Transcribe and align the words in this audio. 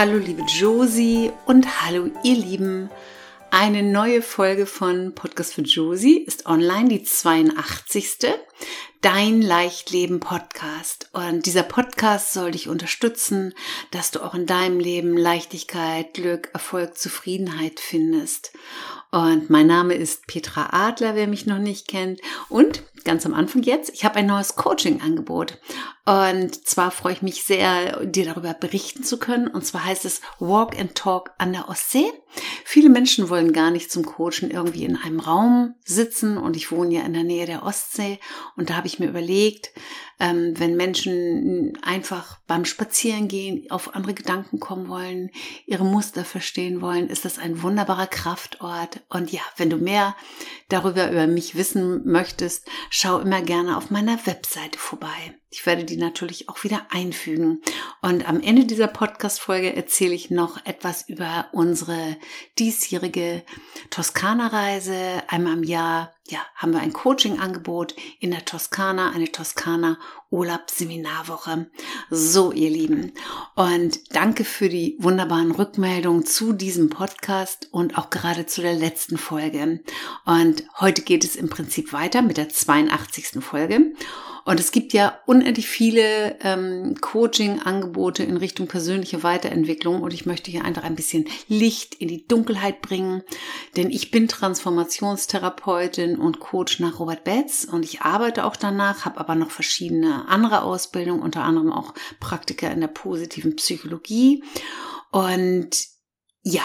Hallo 0.00 0.16
liebe 0.16 0.40
Josie 0.44 1.30
und 1.44 1.82
hallo 1.82 2.08
ihr 2.24 2.34
Lieben. 2.34 2.88
Eine 3.50 3.82
neue 3.82 4.22
Folge 4.22 4.64
von 4.64 5.14
Podcast 5.14 5.52
für 5.52 5.60
Josie 5.60 6.16
ist 6.16 6.46
online, 6.46 6.88
die 6.88 7.02
82. 7.02 8.16
Dein 9.02 9.42
Leichtleben 9.42 10.18
Podcast. 10.18 11.10
Und 11.12 11.44
dieser 11.44 11.64
Podcast 11.64 12.32
soll 12.32 12.52
dich 12.52 12.66
unterstützen, 12.70 13.52
dass 13.90 14.10
du 14.10 14.24
auch 14.24 14.32
in 14.34 14.46
deinem 14.46 14.80
Leben 14.80 15.18
Leichtigkeit, 15.18 16.14
Glück, 16.14 16.48
Erfolg, 16.54 16.96
Zufriedenheit 16.96 17.78
findest. 17.78 18.52
Und 19.10 19.50
mein 19.50 19.66
Name 19.66 19.92
ist 19.92 20.26
Petra 20.26 20.70
Adler, 20.72 21.14
wer 21.14 21.26
mich 21.26 21.44
noch 21.44 21.58
nicht 21.58 21.88
kennt. 21.88 22.22
Und 22.48 22.84
ganz 23.04 23.26
am 23.26 23.34
Anfang 23.34 23.62
jetzt, 23.62 23.92
ich 23.92 24.04
habe 24.04 24.16
ein 24.16 24.26
neues 24.26 24.56
Coaching-Angebot. 24.56 25.58
Und 26.06 26.66
zwar 26.66 26.90
freue 26.90 27.12
ich 27.12 27.22
mich 27.22 27.44
sehr, 27.44 28.04
dir 28.04 28.24
darüber 28.24 28.52
berichten 28.54 29.04
zu 29.04 29.18
können. 29.18 29.46
Und 29.46 29.64
zwar 29.64 29.84
heißt 29.84 30.04
es 30.04 30.20
Walk 30.40 30.78
and 30.78 30.94
Talk 30.94 31.30
an 31.38 31.52
der 31.52 31.68
Ostsee. 31.68 32.10
Viele 32.64 32.88
Menschen 32.88 33.28
wollen 33.28 33.52
gar 33.52 33.70
nicht 33.70 33.92
zum 33.92 34.04
Coachen 34.04 34.50
irgendwie 34.50 34.84
in 34.84 34.96
einem 34.96 35.20
Raum 35.20 35.74
sitzen. 35.84 36.36
Und 36.36 36.56
ich 36.56 36.72
wohne 36.72 36.94
ja 36.94 37.02
in 37.02 37.12
der 37.12 37.22
Nähe 37.22 37.46
der 37.46 37.62
Ostsee. 37.62 38.18
Und 38.56 38.70
da 38.70 38.76
habe 38.76 38.88
ich 38.88 38.98
mir 38.98 39.08
überlegt, 39.08 39.70
ähm, 40.18 40.58
wenn 40.58 40.76
Menschen 40.76 41.78
einfach 41.82 42.38
beim 42.46 42.64
Spazierengehen 42.64 43.70
auf 43.70 43.94
andere 43.94 44.14
Gedanken 44.14 44.58
kommen 44.58 44.88
wollen, 44.88 45.30
ihre 45.66 45.84
Muster 45.84 46.24
verstehen 46.24 46.82
wollen, 46.82 47.08
ist 47.08 47.24
das 47.24 47.38
ein 47.38 47.62
wunderbarer 47.62 48.06
Kraftort. 48.06 49.00
Und 49.08 49.32
ja, 49.32 49.40
wenn 49.56 49.70
du 49.70 49.76
mehr 49.76 50.16
darüber 50.68 51.10
über 51.10 51.26
mich 51.26 51.54
wissen 51.54 52.02
möchtest, 52.04 52.68
schau 52.90 53.18
immer 53.20 53.40
gerne 53.40 53.78
auf 53.78 53.90
meiner 53.90 54.26
Webseite 54.26 54.78
vorbei. 54.78 55.39
Ich 55.52 55.66
werde 55.66 55.84
die 55.84 55.96
natürlich 55.96 56.48
auch 56.48 56.62
wieder 56.62 56.86
einfügen. 56.90 57.60
Und 58.02 58.28
am 58.28 58.40
Ende 58.40 58.66
dieser 58.66 58.86
Podcast-Folge 58.86 59.74
erzähle 59.74 60.14
ich 60.14 60.30
noch 60.30 60.64
etwas 60.64 61.08
über 61.08 61.48
unsere 61.50 62.16
diesjährige 62.60 63.42
Toskana-Reise. 63.90 65.24
Einmal 65.26 65.54
im 65.54 65.64
Jahr, 65.64 66.14
ja, 66.28 66.38
haben 66.54 66.72
wir 66.72 66.78
ein 66.78 66.92
Coaching-Angebot 66.92 67.96
in 68.20 68.30
der 68.30 68.44
Toskana, 68.44 69.10
eine 69.10 69.32
Toskana 69.32 69.98
Urlaubsseminarwoche. 70.30 71.68
So, 72.10 72.52
ihr 72.52 72.70
Lieben. 72.70 73.12
Und 73.56 74.14
danke 74.14 74.44
für 74.44 74.68
die 74.68 74.94
wunderbaren 75.00 75.50
Rückmeldungen 75.50 76.24
zu 76.24 76.52
diesem 76.52 76.90
Podcast 76.90 77.68
und 77.72 77.98
auch 77.98 78.10
gerade 78.10 78.46
zu 78.46 78.62
der 78.62 78.74
letzten 78.74 79.18
Folge. 79.18 79.80
Und 80.24 80.62
heute 80.78 81.02
geht 81.02 81.24
es 81.24 81.34
im 81.34 81.50
Prinzip 81.50 81.92
weiter 81.92 82.22
mit 82.22 82.36
der 82.36 82.50
82. 82.50 83.42
Folge. 83.42 83.92
Und 84.44 84.60
es 84.60 84.72
gibt 84.72 84.92
ja 84.92 85.18
unendlich 85.26 85.68
viele 85.68 86.36
ähm, 86.42 86.96
Coaching-Angebote 87.00 88.22
in 88.22 88.36
Richtung 88.36 88.66
persönliche 88.66 89.22
Weiterentwicklung. 89.22 90.02
Und 90.02 90.14
ich 90.14 90.26
möchte 90.26 90.50
hier 90.50 90.64
einfach 90.64 90.84
ein 90.84 90.96
bisschen 90.96 91.26
Licht 91.48 91.94
in 91.94 92.08
die 92.08 92.26
Dunkelheit 92.26 92.82
bringen. 92.82 93.22
Denn 93.76 93.90
ich 93.90 94.10
bin 94.10 94.28
Transformationstherapeutin 94.28 96.18
und 96.18 96.40
Coach 96.40 96.80
nach 96.80 96.98
Robert 96.98 97.24
Betz 97.24 97.64
und 97.64 97.84
ich 97.84 98.02
arbeite 98.02 98.44
auch 98.44 98.56
danach, 98.56 99.04
habe 99.04 99.20
aber 99.20 99.34
noch 99.34 99.50
verschiedene 99.50 100.28
andere 100.28 100.62
Ausbildungen, 100.62 101.22
unter 101.22 101.42
anderem 101.42 101.72
auch 101.72 101.94
Praktiker 102.18 102.70
in 102.70 102.80
der 102.80 102.88
positiven 102.88 103.56
Psychologie. 103.56 104.42
Und 105.10 105.70
ja, 106.42 106.64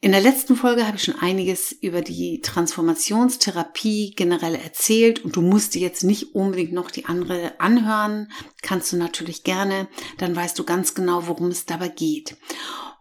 in 0.00 0.12
der 0.12 0.20
letzten 0.20 0.54
Folge 0.54 0.86
habe 0.86 0.96
ich 0.96 1.02
schon 1.02 1.18
einiges 1.18 1.72
über 1.72 2.02
die 2.02 2.40
Transformationstherapie 2.40 4.14
generell 4.14 4.54
erzählt 4.54 5.24
und 5.24 5.34
du 5.34 5.42
musst 5.42 5.74
dir 5.74 5.80
jetzt 5.80 6.04
nicht 6.04 6.36
unbedingt 6.36 6.72
noch 6.72 6.92
die 6.92 7.06
andere 7.06 7.58
anhören. 7.58 8.30
Kannst 8.62 8.92
du 8.92 8.96
natürlich 8.96 9.42
gerne, 9.42 9.88
dann 10.18 10.36
weißt 10.36 10.56
du 10.56 10.62
ganz 10.62 10.94
genau, 10.94 11.26
worum 11.26 11.48
es 11.48 11.66
dabei 11.66 11.88
geht. 11.88 12.36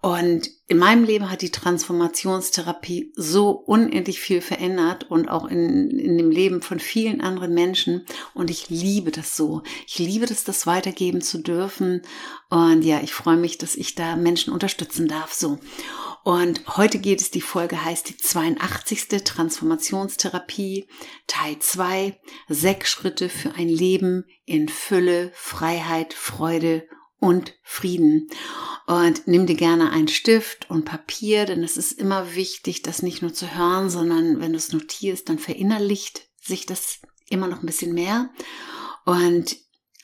Und 0.01 0.49
in 0.67 0.77
meinem 0.77 1.03
Leben 1.03 1.29
hat 1.29 1.41
die 1.41 1.51
Transformationstherapie 1.51 3.13
so 3.15 3.51
unendlich 3.51 4.19
viel 4.19 4.41
verändert 4.41 5.09
und 5.09 5.27
auch 5.27 5.45
in, 5.45 5.89
in 5.89 6.17
dem 6.17 6.31
Leben 6.31 6.61
von 6.61 6.79
vielen 6.79 7.19
anderen 7.21 7.53
Menschen. 7.53 8.05
Und 8.33 8.49
ich 8.49 8.69
liebe 8.69 9.11
das 9.11 9.35
so. 9.35 9.63
Ich 9.87 9.99
liebe 9.99 10.25
das, 10.25 10.43
das 10.43 10.67
weitergeben 10.67 11.21
zu 11.21 11.39
dürfen. 11.39 12.03
Und 12.49 12.83
ja, 12.83 13.01
ich 13.01 13.13
freue 13.13 13.37
mich, 13.37 13.57
dass 13.57 13.75
ich 13.75 13.95
da 13.95 14.15
Menschen 14.15 14.53
unterstützen 14.53 15.07
darf. 15.07 15.33
So. 15.33 15.59
Und 16.27 16.75
heute 16.75 16.99
geht 16.99 17.21
es, 17.21 17.31
die 17.31 17.39
Folge 17.39 17.85
heißt 17.85 18.09
die 18.09 18.17
82. 18.17 19.23
Transformationstherapie, 19.23 20.89
Teil 21.25 21.57
2, 21.57 22.19
sechs 22.49 22.89
Schritte 22.91 23.29
für 23.29 23.53
ein 23.53 23.69
Leben 23.69 24.25
in 24.43 24.67
Fülle, 24.67 25.31
Freiheit, 25.33 26.13
Freude 26.13 26.85
und 27.21 27.53
Frieden. 27.63 28.27
Und 28.87 29.25
nimm 29.25 29.45
dir 29.45 29.55
gerne 29.55 29.89
einen 29.91 30.09
Stift 30.09 30.69
und 30.69 30.83
Papier, 30.83 31.45
denn 31.45 31.63
es 31.63 31.77
ist 31.77 31.93
immer 31.93 32.35
wichtig, 32.35 32.81
das 32.81 33.01
nicht 33.01 33.21
nur 33.21 33.33
zu 33.33 33.55
hören, 33.55 33.89
sondern 33.89 34.41
wenn 34.41 34.51
du 34.51 34.57
es 34.57 34.73
notierst, 34.73 35.29
dann 35.29 35.39
verinnerlicht 35.39 36.27
sich 36.41 36.65
das 36.65 36.99
immer 37.29 37.47
noch 37.47 37.61
ein 37.61 37.67
bisschen 37.67 37.93
mehr. 37.93 38.31
Und 39.05 39.55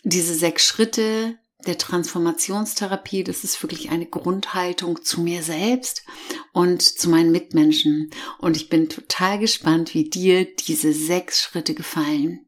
diese 0.04 0.36
sechs 0.36 0.66
Schritte, 0.66 1.38
der 1.66 1.78
Transformationstherapie, 1.78 3.24
das 3.24 3.44
ist 3.44 3.62
wirklich 3.64 3.90
eine 3.90 4.06
Grundhaltung 4.06 5.04
zu 5.04 5.22
mir 5.22 5.44
selbst 5.44 6.04
und 6.52 6.82
zu 6.82 7.10
meinen 7.10 7.32
Mitmenschen. 7.32 8.12
Und 8.38 8.58
ich 8.58 8.70
bin 8.70 8.90
total 8.90 9.40
gespannt, 9.40 9.94
wie 9.94 10.10
dir 10.10 10.46
diese 10.46 10.94
sechs 10.94 11.42
Schritte 11.42 11.74
gefallen. 11.74 12.46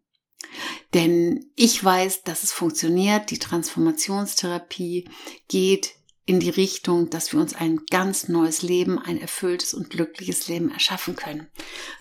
Denn 0.94 1.52
ich 1.56 1.84
weiß, 1.84 2.24
dass 2.24 2.44
es 2.44 2.52
funktioniert. 2.52 3.32
Die 3.32 3.40
Transformationstherapie 3.40 5.10
geht 5.48 5.96
in 6.26 6.40
die 6.40 6.50
Richtung, 6.50 7.10
dass 7.10 7.34
wir 7.34 7.40
uns 7.40 7.54
ein 7.54 7.82
ganz 7.90 8.28
neues 8.28 8.62
Leben, 8.62 8.98
ein 8.98 9.20
erfülltes 9.20 9.74
und 9.74 9.90
glückliches 9.90 10.48
Leben 10.48 10.72
erschaffen 10.72 11.16
können. 11.16 11.48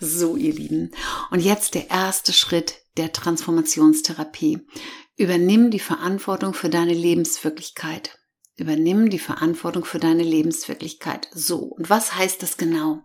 So, 0.00 0.36
ihr 0.36 0.54
Lieben. 0.54 0.92
Und 1.30 1.40
jetzt 1.40 1.74
der 1.74 1.90
erste 1.90 2.32
Schritt 2.32 2.80
der 2.96 3.12
Transformationstherapie. 3.12 4.60
Übernimm 5.16 5.70
die 5.70 5.80
Verantwortung 5.80 6.54
für 6.54 6.68
deine 6.68 6.92
Lebenswirklichkeit. 6.92 8.18
Übernimm 8.56 9.10
die 9.10 9.20
Verantwortung 9.20 9.84
für 9.84 10.00
deine 10.00 10.24
Lebenswirklichkeit. 10.24 11.28
So, 11.32 11.58
und 11.58 11.88
was 11.88 12.16
heißt 12.16 12.42
das 12.42 12.56
genau? 12.56 13.04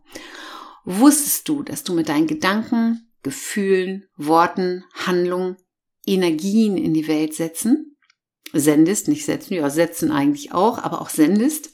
Wusstest 0.85 1.47
du, 1.47 1.61
dass 1.61 1.83
du 1.83 1.93
mit 1.93 2.09
deinen 2.09 2.25
Gedanken, 2.25 3.11
Gefühlen, 3.21 4.07
Worten, 4.15 4.85
Handlungen, 4.93 5.57
Energien 6.05 6.77
in 6.77 6.95
die 6.95 7.07
Welt 7.07 7.35
setzen? 7.35 7.95
Sendest, 8.53 9.07
nicht 9.07 9.25
setzen, 9.25 9.53
ja, 9.53 9.69
setzen 9.69 10.11
eigentlich 10.11 10.51
auch, 10.51 10.79
aber 10.79 11.01
auch 11.01 11.09
sendest. 11.09 11.71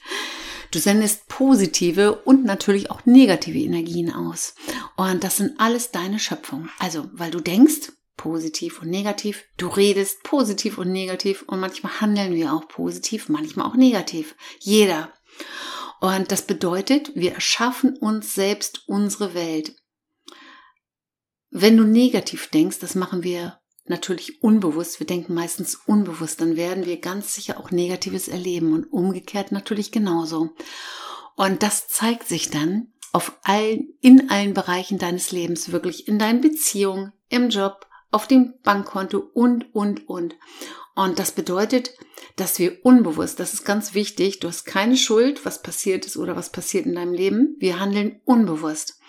Du 0.71 0.79
sendest 0.79 1.29
positive 1.29 2.23
und 2.23 2.43
natürlich 2.43 2.91
auch 2.91 3.05
negative 3.05 3.59
Energien 3.59 4.11
aus. 4.11 4.55
Und 4.97 5.23
das 5.23 5.37
sind 5.37 5.57
alles 5.59 5.91
deine 5.91 6.19
Schöpfungen. 6.19 6.69
Also, 6.79 7.07
weil 7.13 7.31
du 7.31 7.39
denkst, 7.39 7.93
positiv 8.17 8.81
und 8.81 8.89
negativ. 8.89 9.45
Du 9.57 9.67
redest 9.67 10.23
positiv 10.23 10.77
und 10.77 10.91
negativ 10.91 11.43
und 11.47 11.59
manchmal 11.59 11.99
handeln 12.01 12.33
wir 12.33 12.53
auch 12.53 12.67
positiv, 12.67 13.29
manchmal 13.29 13.67
auch 13.67 13.75
negativ. 13.75 14.35
Jeder. 14.59 15.13
Und 16.01 16.31
das 16.31 16.43
bedeutet, 16.43 17.11
wir 17.15 17.33
erschaffen 17.33 17.97
uns 17.97 18.33
selbst 18.35 18.87
unsere 18.87 19.33
Welt. 19.33 19.75
Wenn 21.49 21.77
du 21.77 21.83
negativ 21.83 22.47
denkst, 22.47 22.79
das 22.79 22.95
machen 22.95 23.23
wir 23.23 23.59
natürlich 23.85 24.41
unbewusst, 24.41 24.99
wir 24.99 25.07
denken 25.07 25.33
meistens 25.33 25.75
unbewusst, 25.85 26.41
dann 26.41 26.55
werden 26.55 26.85
wir 26.85 26.99
ganz 26.99 27.35
sicher 27.35 27.59
auch 27.59 27.71
Negatives 27.71 28.27
erleben 28.27 28.73
und 28.73 28.85
umgekehrt 28.85 29.51
natürlich 29.51 29.91
genauso. 29.91 30.49
Und 31.35 31.63
das 31.63 31.87
zeigt 31.87 32.27
sich 32.27 32.49
dann 32.49 32.93
auf 33.13 33.37
allen, 33.43 33.93
in 34.01 34.29
allen 34.29 34.53
Bereichen 34.53 34.97
deines 34.97 35.31
Lebens, 35.31 35.71
wirklich 35.71 36.07
in 36.07 36.19
deinen 36.19 36.41
Beziehungen, 36.41 37.13
im 37.29 37.49
Job, 37.49 37.87
auf 38.15 38.27
dem 38.27 38.53
Bankkonto 38.63 39.17
und, 39.33 39.75
und, 39.75 40.07
und. 40.07 40.37
Und 40.95 41.19
das 41.19 41.33
bedeutet, 41.33 41.91
dass 42.37 42.57
wir 42.59 42.77
unbewusst, 42.85 43.41
das 43.41 43.53
ist 43.53 43.65
ganz 43.65 43.93
wichtig, 43.93 44.39
du 44.39 44.47
hast 44.47 44.63
keine 44.63 44.95
Schuld, 44.95 45.43
was 45.43 45.61
passiert 45.61 46.05
ist 46.05 46.15
oder 46.15 46.37
was 46.37 46.49
passiert 46.49 46.85
in 46.85 46.95
deinem 46.95 47.11
Leben. 47.11 47.57
Wir 47.59 47.77
handeln 47.77 48.21
unbewusst. 48.23 49.01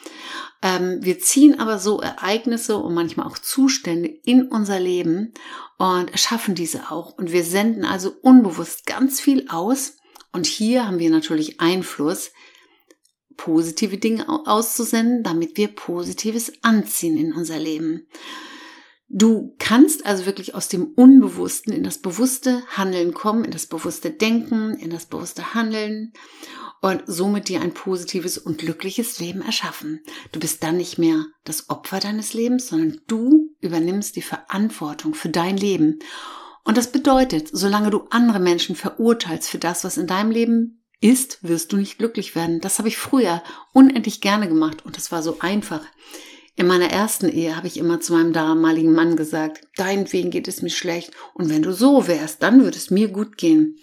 Ähm, 0.60 0.98
wir 1.02 1.20
ziehen 1.20 1.60
aber 1.60 1.78
so 1.78 2.00
Ereignisse 2.00 2.78
und 2.78 2.94
manchmal 2.94 3.28
auch 3.28 3.38
Zustände 3.38 4.08
in 4.08 4.48
unser 4.48 4.80
Leben 4.80 5.32
und 5.78 6.10
erschaffen 6.10 6.56
diese 6.56 6.90
auch. 6.90 7.16
Und 7.16 7.30
wir 7.30 7.44
senden 7.44 7.84
also 7.84 8.12
unbewusst 8.22 8.86
ganz 8.86 9.20
viel 9.20 9.46
aus. 9.48 9.98
Und 10.32 10.46
hier 10.46 10.88
haben 10.88 10.98
wir 10.98 11.10
natürlich 11.10 11.60
Einfluss, 11.60 12.32
positive 13.36 13.98
Dinge 13.98 14.28
auszusenden, 14.28 15.22
damit 15.22 15.56
wir 15.56 15.68
Positives 15.68 16.52
anziehen 16.62 17.16
in 17.16 17.32
unser 17.32 17.60
Leben. 17.60 18.08
Du 19.08 19.54
kannst 19.58 20.04
also 20.04 20.26
wirklich 20.26 20.54
aus 20.54 20.68
dem 20.68 20.86
Unbewussten 20.94 21.72
in 21.72 21.84
das 21.84 21.98
bewusste 21.98 22.62
Handeln 22.68 23.14
kommen, 23.14 23.44
in 23.44 23.52
das 23.52 23.66
bewusste 23.66 24.10
Denken, 24.10 24.74
in 24.74 24.90
das 24.90 25.06
bewusste 25.06 25.54
Handeln 25.54 26.12
und 26.80 27.02
somit 27.06 27.48
dir 27.48 27.60
ein 27.60 27.72
positives 27.72 28.36
und 28.36 28.58
glückliches 28.58 29.18
Leben 29.20 29.42
erschaffen. 29.42 30.00
Du 30.32 30.40
bist 30.40 30.62
dann 30.62 30.76
nicht 30.76 30.98
mehr 30.98 31.24
das 31.44 31.70
Opfer 31.70 32.00
deines 32.00 32.34
Lebens, 32.34 32.68
sondern 32.68 33.00
du 33.06 33.54
übernimmst 33.60 34.16
die 34.16 34.22
Verantwortung 34.22 35.14
für 35.14 35.28
dein 35.28 35.56
Leben. 35.56 36.00
Und 36.64 36.76
das 36.76 36.90
bedeutet, 36.90 37.48
solange 37.52 37.90
du 37.90 38.06
andere 38.10 38.40
Menschen 38.40 38.74
verurteilst 38.74 39.48
für 39.48 39.58
das, 39.58 39.84
was 39.84 39.96
in 39.96 40.08
deinem 40.08 40.32
Leben 40.32 40.82
ist, 41.00 41.42
wirst 41.42 41.72
du 41.72 41.76
nicht 41.76 41.98
glücklich 41.98 42.34
werden. 42.34 42.60
Das 42.60 42.78
habe 42.78 42.88
ich 42.88 42.96
früher 42.96 43.42
unendlich 43.72 44.20
gerne 44.20 44.48
gemacht 44.48 44.84
und 44.84 44.96
das 44.96 45.12
war 45.12 45.22
so 45.22 45.38
einfach. 45.38 45.82
In 46.56 46.66
meiner 46.66 46.90
ersten 46.90 47.28
Ehe 47.28 47.54
habe 47.54 47.66
ich 47.66 47.76
immer 47.76 48.00
zu 48.00 48.14
meinem 48.14 48.32
damaligen 48.32 48.94
Mann 48.94 49.16
gesagt, 49.16 49.68
deinetwegen 49.76 50.30
geht 50.30 50.48
es 50.48 50.62
mir 50.62 50.70
schlecht 50.70 51.10
und 51.34 51.50
wenn 51.50 51.62
du 51.62 51.72
so 51.72 52.08
wärst, 52.08 52.42
dann 52.42 52.62
würde 52.62 52.78
es 52.78 52.90
mir 52.90 53.08
gut 53.08 53.36
gehen. 53.36 53.78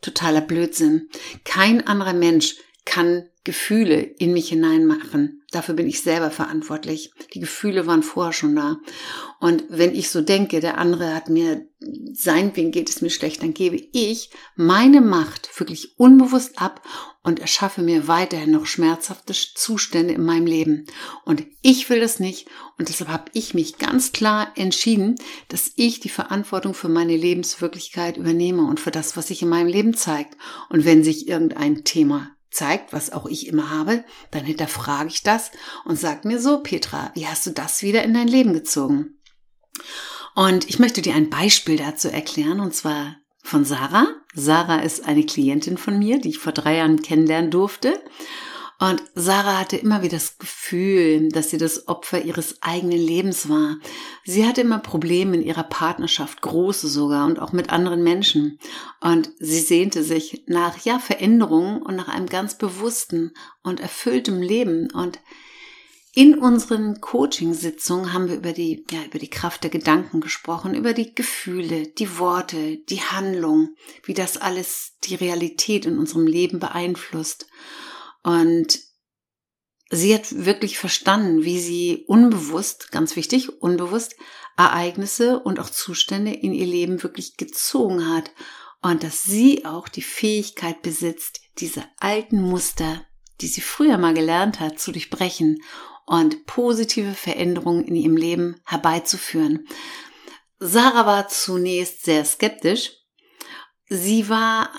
Totaler 0.00 0.40
Blödsinn. 0.40 1.08
Kein 1.44 1.84
anderer 1.86 2.12
Mensch 2.12 2.56
kann 2.84 3.28
Gefühle 3.44 4.00
in 4.00 4.32
mich 4.32 4.50
hineinmachen. 4.50 5.41
Dafür 5.52 5.74
bin 5.74 5.86
ich 5.86 6.00
selber 6.00 6.30
verantwortlich. 6.30 7.12
Die 7.34 7.40
Gefühle 7.40 7.86
waren 7.86 8.02
vorher 8.02 8.32
schon 8.32 8.56
da. 8.56 8.78
Und 9.38 9.64
wenn 9.68 9.94
ich 9.94 10.08
so 10.08 10.22
denke, 10.22 10.60
der 10.60 10.78
andere 10.78 11.14
hat 11.14 11.28
mir, 11.28 11.66
seinetwegen 12.12 12.70
geht 12.70 12.88
es 12.88 13.02
mir 13.02 13.10
schlecht, 13.10 13.42
dann 13.42 13.52
gebe 13.52 13.76
ich 13.92 14.30
meine 14.56 15.02
Macht 15.02 15.50
wirklich 15.60 15.98
unbewusst 15.98 16.58
ab 16.58 16.80
und 17.22 17.38
erschaffe 17.38 17.82
mir 17.82 18.08
weiterhin 18.08 18.50
noch 18.50 18.64
schmerzhafte 18.64 19.34
Zustände 19.34 20.14
in 20.14 20.24
meinem 20.24 20.46
Leben. 20.46 20.86
Und 21.26 21.44
ich 21.60 21.90
will 21.90 22.00
das 22.00 22.18
nicht. 22.18 22.48
Und 22.78 22.88
deshalb 22.88 23.10
habe 23.10 23.30
ich 23.34 23.52
mich 23.52 23.76
ganz 23.76 24.12
klar 24.12 24.52
entschieden, 24.56 25.16
dass 25.48 25.70
ich 25.76 26.00
die 26.00 26.08
Verantwortung 26.08 26.72
für 26.72 26.88
meine 26.88 27.16
Lebenswirklichkeit 27.16 28.16
übernehme 28.16 28.66
und 28.66 28.80
für 28.80 28.90
das, 28.90 29.18
was 29.18 29.28
sich 29.28 29.42
in 29.42 29.50
meinem 29.50 29.68
Leben 29.68 29.92
zeigt. 29.92 30.34
Und 30.70 30.86
wenn 30.86 31.04
sich 31.04 31.28
irgendein 31.28 31.84
Thema 31.84 32.30
zeigt, 32.52 32.92
was 32.92 33.12
auch 33.12 33.26
ich 33.26 33.46
immer 33.46 33.70
habe, 33.70 34.04
dann 34.30 34.44
hinterfrage 34.44 35.08
ich 35.08 35.22
das 35.22 35.50
und 35.84 35.98
sag 35.98 36.24
mir 36.24 36.40
so, 36.40 36.62
Petra, 36.62 37.10
wie 37.14 37.26
hast 37.26 37.46
du 37.46 37.50
das 37.50 37.82
wieder 37.82 38.02
in 38.02 38.14
dein 38.14 38.28
Leben 38.28 38.52
gezogen? 38.52 39.18
Und 40.34 40.68
ich 40.68 40.78
möchte 40.78 41.02
dir 41.02 41.14
ein 41.14 41.30
Beispiel 41.30 41.76
dazu 41.76 42.08
erklären, 42.08 42.60
und 42.60 42.74
zwar 42.74 43.16
von 43.42 43.64
Sarah. 43.64 44.06
Sarah 44.34 44.80
ist 44.80 45.04
eine 45.04 45.26
Klientin 45.26 45.76
von 45.76 45.98
mir, 45.98 46.20
die 46.20 46.30
ich 46.30 46.38
vor 46.38 46.52
drei 46.52 46.76
Jahren 46.76 47.02
kennenlernen 47.02 47.50
durfte. 47.50 48.02
Und 48.82 49.00
Sarah 49.14 49.60
hatte 49.60 49.76
immer 49.76 50.02
wieder 50.02 50.16
das 50.16 50.38
Gefühl, 50.38 51.28
dass 51.28 51.50
sie 51.50 51.56
das 51.56 51.86
Opfer 51.86 52.24
ihres 52.24 52.60
eigenen 52.62 52.98
Lebens 52.98 53.48
war. 53.48 53.76
Sie 54.24 54.44
hatte 54.44 54.62
immer 54.62 54.80
Probleme 54.80 55.36
in 55.36 55.42
ihrer 55.44 55.62
Partnerschaft, 55.62 56.42
große 56.42 56.88
sogar 56.88 57.26
und 57.26 57.38
auch 57.38 57.52
mit 57.52 57.70
anderen 57.70 58.02
Menschen. 58.02 58.58
Und 59.00 59.30
sie 59.38 59.60
sehnte 59.60 60.02
sich 60.02 60.42
nach, 60.48 60.84
ja, 60.84 60.98
Veränderungen 60.98 61.80
und 61.80 61.94
nach 61.94 62.08
einem 62.08 62.26
ganz 62.26 62.58
bewussten 62.58 63.34
und 63.62 63.78
erfülltem 63.78 64.42
Leben. 64.42 64.90
Und 64.90 65.20
in 66.12 66.36
unseren 66.36 67.00
Coaching-Sitzungen 67.00 68.12
haben 68.12 68.28
wir 68.28 68.34
über 68.34 68.52
die, 68.52 68.84
ja, 68.90 69.04
über 69.04 69.20
die 69.20 69.30
Kraft 69.30 69.62
der 69.62 69.70
Gedanken 69.70 70.20
gesprochen, 70.20 70.74
über 70.74 70.92
die 70.92 71.14
Gefühle, 71.14 71.86
die 71.86 72.18
Worte, 72.18 72.78
die 72.78 73.00
Handlung, 73.00 73.76
wie 74.02 74.14
das 74.14 74.38
alles 74.38 74.94
die 75.04 75.14
Realität 75.14 75.86
in 75.86 75.98
unserem 75.98 76.26
Leben 76.26 76.58
beeinflusst. 76.58 77.46
Und 78.22 78.78
sie 79.90 80.14
hat 80.14 80.44
wirklich 80.44 80.78
verstanden, 80.78 81.44
wie 81.44 81.60
sie 81.60 82.04
unbewusst, 82.06 82.92
ganz 82.92 83.16
wichtig, 83.16 83.62
unbewusst 83.62 84.16
Ereignisse 84.56 85.40
und 85.40 85.58
auch 85.58 85.70
Zustände 85.70 86.32
in 86.32 86.52
ihr 86.52 86.66
Leben 86.66 87.02
wirklich 87.02 87.36
gezogen 87.36 88.08
hat 88.08 88.30
und 88.82 89.02
dass 89.02 89.22
sie 89.22 89.64
auch 89.64 89.88
die 89.88 90.02
Fähigkeit 90.02 90.82
besitzt, 90.82 91.40
diese 91.58 91.84
alten 91.98 92.42
Muster, 92.42 93.06
die 93.40 93.46
sie 93.46 93.60
früher 93.60 93.96
mal 93.96 94.14
gelernt 94.14 94.60
hat, 94.60 94.78
zu 94.78 94.92
durchbrechen 94.92 95.62
und 96.04 96.46
positive 96.46 97.14
Veränderungen 97.14 97.84
in 97.84 97.94
ihrem 97.94 98.16
Leben 98.16 98.60
herbeizuführen. 98.66 99.66
Sarah 100.58 101.06
war 101.06 101.28
zunächst 101.28 102.04
sehr 102.04 102.24
skeptisch. 102.24 102.92
Sie 103.88 104.28
war 104.28 104.70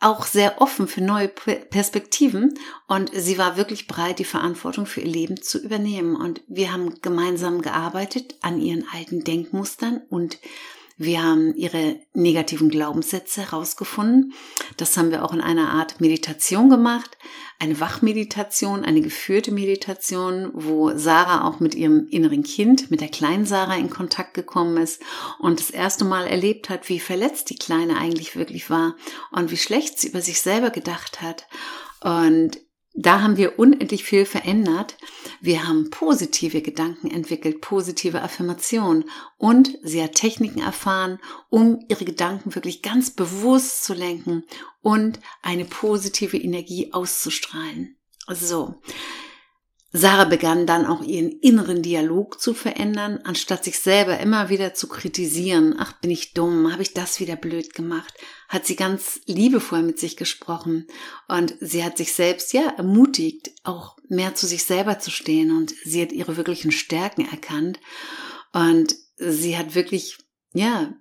auch 0.00 0.24
sehr 0.24 0.60
offen 0.62 0.88
für 0.88 1.02
neue 1.02 1.28
Perspektiven 1.28 2.58
und 2.86 3.10
sie 3.14 3.36
war 3.36 3.56
wirklich 3.58 3.86
bereit, 3.86 4.18
die 4.18 4.24
Verantwortung 4.24 4.86
für 4.86 5.02
ihr 5.02 5.12
Leben 5.12 5.42
zu 5.42 5.58
übernehmen. 5.58 6.16
Und 6.16 6.40
wir 6.48 6.72
haben 6.72 7.00
gemeinsam 7.02 7.60
gearbeitet 7.60 8.34
an 8.40 8.60
ihren 8.60 8.86
alten 8.92 9.22
Denkmustern 9.24 10.00
und 10.08 10.38
wir 11.02 11.22
haben 11.22 11.54
ihre 11.54 11.96
negativen 12.12 12.68
Glaubenssätze 12.68 13.40
herausgefunden. 13.40 14.34
Das 14.76 14.98
haben 14.98 15.10
wir 15.10 15.24
auch 15.24 15.32
in 15.32 15.40
einer 15.40 15.70
Art 15.70 15.98
Meditation 15.98 16.68
gemacht. 16.68 17.16
Eine 17.58 17.80
Wachmeditation, 17.80 18.84
eine 18.84 19.00
geführte 19.00 19.50
Meditation, 19.50 20.50
wo 20.52 20.94
Sarah 20.94 21.48
auch 21.48 21.58
mit 21.58 21.74
ihrem 21.74 22.06
inneren 22.10 22.42
Kind, 22.42 22.90
mit 22.90 23.00
der 23.00 23.08
kleinen 23.08 23.46
Sarah 23.46 23.76
in 23.76 23.88
Kontakt 23.88 24.34
gekommen 24.34 24.76
ist 24.76 25.00
und 25.38 25.58
das 25.58 25.70
erste 25.70 26.04
Mal 26.04 26.26
erlebt 26.26 26.68
hat, 26.68 26.90
wie 26.90 27.00
verletzt 27.00 27.48
die 27.48 27.56
Kleine 27.56 27.96
eigentlich 27.96 28.36
wirklich 28.36 28.68
war 28.68 28.94
und 29.32 29.50
wie 29.50 29.56
schlecht 29.56 29.98
sie 29.98 30.08
über 30.08 30.20
sich 30.20 30.42
selber 30.42 30.68
gedacht 30.68 31.22
hat. 31.22 31.46
Und 32.02 32.58
da 32.94 33.20
haben 33.20 33.36
wir 33.36 33.58
unendlich 33.58 34.04
viel 34.04 34.26
verändert. 34.26 34.96
Wir 35.40 35.66
haben 35.66 35.90
positive 35.90 36.60
Gedanken 36.60 37.10
entwickelt, 37.10 37.60
positive 37.60 38.22
Affirmationen 38.22 39.04
und 39.38 39.78
sie 39.82 40.02
hat 40.02 40.14
Techniken 40.14 40.60
erfahren, 40.60 41.20
um 41.48 41.84
ihre 41.88 42.04
Gedanken 42.04 42.54
wirklich 42.54 42.82
ganz 42.82 43.10
bewusst 43.10 43.84
zu 43.84 43.94
lenken 43.94 44.44
und 44.82 45.20
eine 45.42 45.64
positive 45.64 46.36
Energie 46.36 46.92
auszustrahlen. 46.92 47.96
So. 48.28 48.74
Sarah 49.92 50.24
begann 50.24 50.66
dann 50.66 50.86
auch 50.86 51.02
ihren 51.02 51.30
inneren 51.40 51.82
Dialog 51.82 52.40
zu 52.40 52.54
verändern, 52.54 53.18
anstatt 53.24 53.64
sich 53.64 53.80
selber 53.80 54.20
immer 54.20 54.48
wieder 54.48 54.72
zu 54.72 54.86
kritisieren. 54.86 55.74
Ach, 55.78 55.94
bin 56.00 56.12
ich 56.12 56.32
dumm, 56.32 56.70
habe 56.72 56.82
ich 56.82 56.94
das 56.94 57.18
wieder 57.18 57.34
blöd 57.34 57.74
gemacht? 57.74 58.14
Hat 58.48 58.66
sie 58.66 58.76
ganz 58.76 59.20
liebevoll 59.26 59.82
mit 59.82 59.98
sich 59.98 60.16
gesprochen 60.16 60.86
und 61.26 61.56
sie 61.60 61.82
hat 61.82 61.98
sich 61.98 62.12
selbst 62.12 62.52
ja 62.52 62.72
ermutigt, 62.76 63.50
auch 63.64 63.96
mehr 64.08 64.36
zu 64.36 64.46
sich 64.46 64.62
selber 64.62 65.00
zu 65.00 65.10
stehen 65.10 65.50
und 65.50 65.74
sie 65.84 66.02
hat 66.02 66.12
ihre 66.12 66.36
wirklichen 66.36 66.70
Stärken 66.70 67.28
erkannt 67.28 67.80
und 68.52 68.94
sie 69.16 69.58
hat 69.58 69.74
wirklich 69.74 70.18
ja 70.52 70.94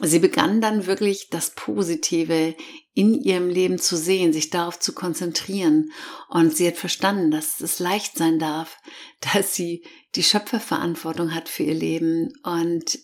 Sie 0.00 0.18
begann 0.18 0.60
dann 0.60 0.86
wirklich 0.86 1.28
das 1.28 1.50
Positive 1.50 2.56
in 2.94 3.14
ihrem 3.14 3.48
Leben 3.48 3.78
zu 3.78 3.96
sehen, 3.96 4.32
sich 4.32 4.50
darauf 4.50 4.78
zu 4.78 4.94
konzentrieren. 4.94 5.92
Und 6.28 6.56
sie 6.56 6.66
hat 6.66 6.76
verstanden, 6.76 7.30
dass 7.30 7.60
es 7.60 7.78
leicht 7.78 8.16
sein 8.16 8.38
darf, 8.38 8.78
dass 9.20 9.54
sie 9.54 9.84
die 10.14 10.22
Schöpferverantwortung 10.22 11.34
hat 11.34 11.48
für 11.48 11.64
ihr 11.64 11.74
Leben. 11.74 12.32
Und 12.42 12.98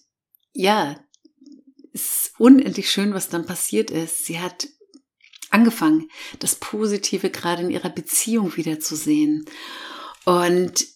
ja, 0.53 0.99
es 1.93 2.03
ist 2.03 2.33
unendlich 2.39 2.91
schön, 2.91 3.15
was 3.15 3.29
dann 3.29 3.47
passiert 3.47 3.91
ist. 3.91 4.25
Sie 4.25 4.41
hat 4.41 4.69
angefangen, 5.51 6.11
das 6.39 6.57
Positive 6.57 7.31
gerade 7.31 7.63
in 7.63 7.71
ihrer 7.71 7.91
Beziehung 7.91 8.57
wieder 8.57 8.81
zu 8.81 8.97
sehen. 8.97 9.45
Und 10.25 10.87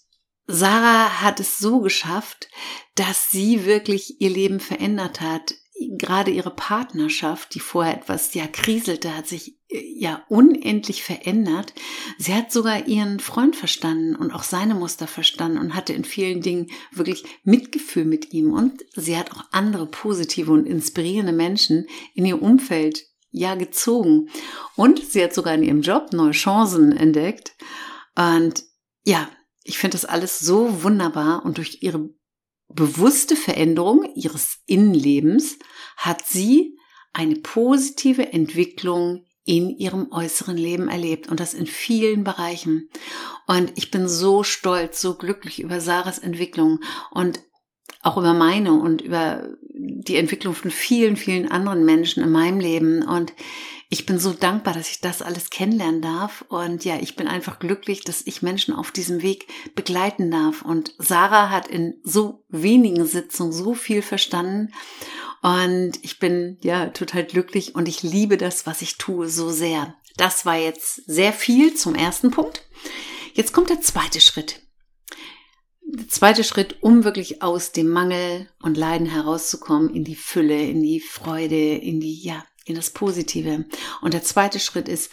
Sarah 0.46 1.22
hat 1.22 1.40
es 1.40 1.58
so 1.58 1.80
geschafft, 1.80 2.48
dass 2.94 3.30
sie 3.30 3.64
wirklich 3.64 4.20
ihr 4.20 4.30
Leben 4.30 4.60
verändert 4.60 5.20
hat 5.20 5.54
gerade 5.96 6.30
ihre 6.30 6.50
Partnerschaft, 6.50 7.54
die 7.54 7.60
vorher 7.60 7.96
etwas 7.96 8.34
ja 8.34 8.46
kriselte, 8.46 9.16
hat 9.16 9.26
sich 9.26 9.58
äh, 9.68 9.80
ja 9.96 10.24
unendlich 10.28 11.02
verändert. 11.02 11.72
Sie 12.18 12.34
hat 12.34 12.52
sogar 12.52 12.86
ihren 12.86 13.20
Freund 13.20 13.56
verstanden 13.56 14.14
und 14.14 14.32
auch 14.32 14.42
seine 14.42 14.74
Muster 14.74 15.06
verstanden 15.06 15.58
und 15.58 15.74
hatte 15.74 15.92
in 15.92 16.04
vielen 16.04 16.40
Dingen 16.40 16.70
wirklich 16.92 17.24
Mitgefühl 17.44 18.04
mit 18.04 18.32
ihm. 18.32 18.52
Und 18.52 18.84
sie 18.94 19.16
hat 19.16 19.32
auch 19.32 19.44
andere 19.50 19.86
positive 19.86 20.52
und 20.52 20.66
inspirierende 20.66 21.32
Menschen 21.32 21.86
in 22.14 22.26
ihr 22.26 22.40
Umfeld 22.42 23.02
ja 23.30 23.54
gezogen. 23.54 24.28
Und 24.76 25.04
sie 25.04 25.22
hat 25.22 25.34
sogar 25.34 25.54
in 25.54 25.62
ihrem 25.62 25.82
Job 25.82 26.12
neue 26.12 26.32
Chancen 26.32 26.92
entdeckt. 26.92 27.56
Und 28.14 28.64
ja, 29.04 29.28
ich 29.64 29.78
finde 29.78 29.96
das 29.96 30.04
alles 30.04 30.38
so 30.38 30.82
wunderbar. 30.82 31.44
Und 31.44 31.58
durch 31.58 31.82
ihre 31.82 32.10
bewusste 32.74 33.36
Veränderung 33.36 34.10
ihres 34.14 34.58
Innenlebens 34.66 35.58
hat 35.96 36.26
sie 36.26 36.78
eine 37.12 37.36
positive 37.36 38.32
Entwicklung 38.32 39.24
in 39.44 39.70
ihrem 39.70 40.12
äußeren 40.12 40.56
Leben 40.56 40.88
erlebt 40.88 41.28
und 41.28 41.40
das 41.40 41.54
in 41.54 41.66
vielen 41.66 42.24
Bereichen. 42.24 42.88
Und 43.46 43.72
ich 43.74 43.90
bin 43.90 44.08
so 44.08 44.44
stolz, 44.44 45.00
so 45.00 45.16
glücklich 45.16 45.60
über 45.60 45.80
Sarahs 45.80 46.18
Entwicklung 46.18 46.78
und 47.10 47.40
auch 48.02 48.16
über 48.16 48.34
meine 48.34 48.72
und 48.72 49.00
über 49.00 49.48
die 49.74 50.16
Entwicklung 50.16 50.54
von 50.54 50.70
vielen, 50.70 51.16
vielen 51.16 51.50
anderen 51.50 51.84
Menschen 51.84 52.22
in 52.22 52.30
meinem 52.30 52.60
Leben. 52.60 53.02
Und 53.02 53.32
ich 53.92 54.06
bin 54.06 54.18
so 54.18 54.32
dankbar, 54.32 54.72
dass 54.72 54.90
ich 54.90 55.02
das 55.02 55.20
alles 55.20 55.50
kennenlernen 55.50 56.00
darf. 56.00 56.46
Und 56.48 56.82
ja, 56.82 56.96
ich 56.98 57.14
bin 57.14 57.28
einfach 57.28 57.58
glücklich, 57.58 58.00
dass 58.00 58.26
ich 58.26 58.40
Menschen 58.40 58.74
auf 58.74 58.90
diesem 58.90 59.20
Weg 59.20 59.46
begleiten 59.74 60.30
darf. 60.30 60.62
Und 60.62 60.94
Sarah 60.96 61.50
hat 61.50 61.68
in 61.68 62.00
so 62.02 62.42
wenigen 62.48 63.04
Sitzungen 63.04 63.52
so 63.52 63.74
viel 63.74 64.00
verstanden. 64.00 64.72
Und 65.42 65.92
ich 66.00 66.18
bin 66.18 66.56
ja 66.62 66.86
total 66.86 67.24
glücklich 67.24 67.74
und 67.74 67.86
ich 67.86 68.02
liebe 68.02 68.38
das, 68.38 68.64
was 68.64 68.80
ich 68.80 68.96
tue, 68.96 69.28
so 69.28 69.50
sehr. 69.50 69.94
Das 70.16 70.46
war 70.46 70.56
jetzt 70.56 71.04
sehr 71.04 71.34
viel 71.34 71.74
zum 71.74 71.94
ersten 71.94 72.30
Punkt. 72.30 72.62
Jetzt 73.34 73.52
kommt 73.52 73.68
der 73.68 73.82
zweite 73.82 74.22
Schritt. 74.22 74.62
Der 75.82 76.08
zweite 76.08 76.44
Schritt, 76.44 76.82
um 76.82 77.04
wirklich 77.04 77.42
aus 77.42 77.72
dem 77.72 77.90
Mangel 77.90 78.48
und 78.62 78.78
Leiden 78.78 79.06
herauszukommen, 79.06 79.94
in 79.94 80.04
die 80.04 80.16
Fülle, 80.16 80.62
in 80.62 80.82
die 80.82 81.00
Freude, 81.00 81.74
in 81.74 82.00
die, 82.00 82.22
ja, 82.22 82.42
in 82.64 82.74
das 82.74 82.90
Positive. 82.90 83.64
Und 84.00 84.14
der 84.14 84.22
zweite 84.22 84.60
Schritt 84.60 84.88
ist, 84.88 85.10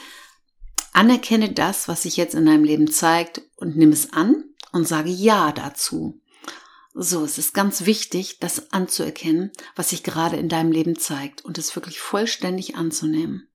Anerkenne 0.93 1.51
das, 1.53 1.87
was 1.87 2.03
sich 2.03 2.17
jetzt 2.17 2.35
in 2.35 2.45
deinem 2.45 2.63
Leben 2.63 2.91
zeigt 2.91 3.41
und 3.55 3.77
nimm 3.77 3.91
es 3.91 4.11
an 4.11 4.43
und 4.71 4.87
sage 4.87 5.09
Ja 5.09 5.51
dazu. 5.51 6.19
So, 6.93 7.23
es 7.23 7.37
ist 7.37 7.53
ganz 7.53 7.85
wichtig, 7.85 8.39
das 8.39 8.73
anzuerkennen, 8.73 9.51
was 9.75 9.91
sich 9.91 10.03
gerade 10.03 10.37
in 10.37 10.49
deinem 10.49 10.71
Leben 10.71 10.97
zeigt 10.97 11.45
und 11.45 11.57
es 11.57 11.75
wirklich 11.75 11.99
vollständig 11.99 12.75
anzunehmen. 12.75 13.47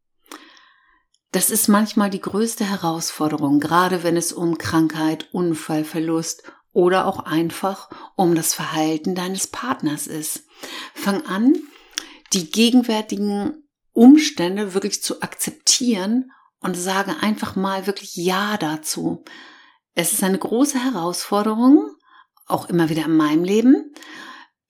Das 1.32 1.50
ist 1.50 1.66
manchmal 1.66 2.10
die 2.10 2.20
größte 2.20 2.64
Herausforderung, 2.64 3.58
gerade 3.58 4.04
wenn 4.04 4.16
es 4.16 4.32
um 4.32 4.56
Krankheit, 4.56 5.28
Unfall, 5.32 5.84
Verlust 5.84 6.44
oder 6.72 7.06
auch 7.06 7.18
einfach 7.18 7.90
um 8.14 8.36
das 8.36 8.54
Verhalten 8.54 9.16
deines 9.16 9.48
Partners 9.48 10.06
ist. 10.06 10.44
Fang 10.94 11.26
an, 11.26 11.54
die 12.32 12.50
gegenwärtigen 12.50 13.63
Umstände 13.94 14.74
wirklich 14.74 15.02
zu 15.02 15.22
akzeptieren 15.22 16.30
und 16.60 16.76
sage 16.76 17.16
einfach 17.22 17.56
mal 17.56 17.86
wirklich 17.86 18.16
Ja 18.16 18.58
dazu. 18.58 19.24
Es 19.94 20.12
ist 20.12 20.24
eine 20.24 20.38
große 20.38 20.78
Herausforderung, 20.78 21.88
auch 22.46 22.68
immer 22.68 22.90
wieder 22.90 23.06
in 23.06 23.16
meinem 23.16 23.44
Leben. 23.44 23.94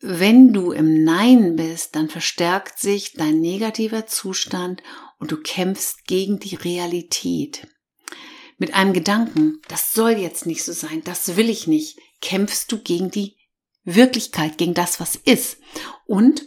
Wenn 0.00 0.52
du 0.52 0.72
im 0.72 1.02
Nein 1.02 1.56
bist, 1.56 1.96
dann 1.96 2.10
verstärkt 2.10 2.78
sich 2.78 3.14
dein 3.14 3.40
negativer 3.40 4.06
Zustand 4.06 4.82
und 5.18 5.32
du 5.32 5.38
kämpfst 5.38 6.06
gegen 6.06 6.38
die 6.38 6.56
Realität. 6.56 7.66
Mit 8.58 8.74
einem 8.74 8.92
Gedanken, 8.92 9.60
das 9.68 9.92
soll 9.92 10.12
jetzt 10.12 10.44
nicht 10.46 10.62
so 10.62 10.72
sein, 10.72 11.02
das 11.04 11.36
will 11.36 11.48
ich 11.48 11.66
nicht, 11.66 11.98
kämpfst 12.20 12.70
du 12.70 12.78
gegen 12.78 13.10
die 13.10 13.36
Wirklichkeit, 13.84 14.58
gegen 14.58 14.74
das, 14.74 15.00
was 15.00 15.16
ist. 15.16 15.58
Und 16.06 16.44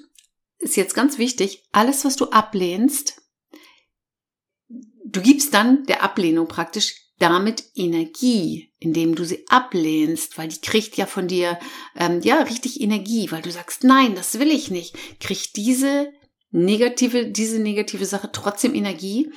ist 0.59 0.75
jetzt 0.75 0.95
ganz 0.95 1.17
wichtig, 1.17 1.63
alles, 1.71 2.05
was 2.05 2.15
du 2.15 2.25
ablehnst, 2.25 3.21
du 5.05 5.21
gibst 5.21 5.53
dann 5.53 5.85
der 5.85 6.03
Ablehnung 6.03 6.47
praktisch 6.47 6.95
damit 7.19 7.63
Energie, 7.73 8.71
indem 8.79 9.15
du 9.15 9.25
sie 9.25 9.45
ablehnst, 9.47 10.37
weil 10.37 10.49
die 10.49 10.61
kriegt 10.61 10.97
ja 10.97 11.05
von 11.05 11.27
dir 11.27 11.57
ähm, 11.95 12.21
ja 12.21 12.41
richtig 12.43 12.79
Energie, 12.79 13.31
weil 13.31 13.41
du 13.41 13.51
sagst, 13.51 13.83
nein, 13.83 14.13
das 14.15 14.39
will 14.39 14.51
ich 14.51 14.69
nicht, 14.69 14.95
kriegt 15.19 15.55
diese 15.55 16.11
negative, 16.51 17.27
diese 17.31 17.59
negative 17.59 18.05
Sache 18.05 18.29
trotzdem 18.31 18.75
Energie, 18.75 19.31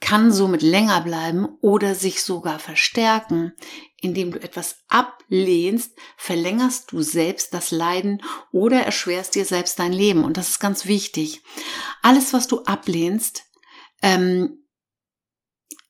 kann 0.00 0.32
somit 0.32 0.62
länger 0.62 1.00
bleiben 1.00 1.48
oder 1.60 1.94
sich 1.94 2.22
sogar 2.22 2.58
verstärken. 2.58 3.52
Indem 4.04 4.32
du 4.32 4.42
etwas 4.42 4.84
ablehnst, 4.88 5.96
verlängerst 6.18 6.92
du 6.92 7.00
selbst 7.00 7.54
das 7.54 7.70
Leiden 7.70 8.22
oder 8.52 8.82
erschwerst 8.82 9.34
dir 9.34 9.46
selbst 9.46 9.78
dein 9.78 9.94
Leben. 9.94 10.24
Und 10.24 10.36
das 10.36 10.50
ist 10.50 10.60
ganz 10.60 10.84
wichtig. 10.84 11.40
Alles, 12.02 12.34
was 12.34 12.46
du 12.46 12.64
ablehnst, 12.64 13.44
ähm, 14.02 14.58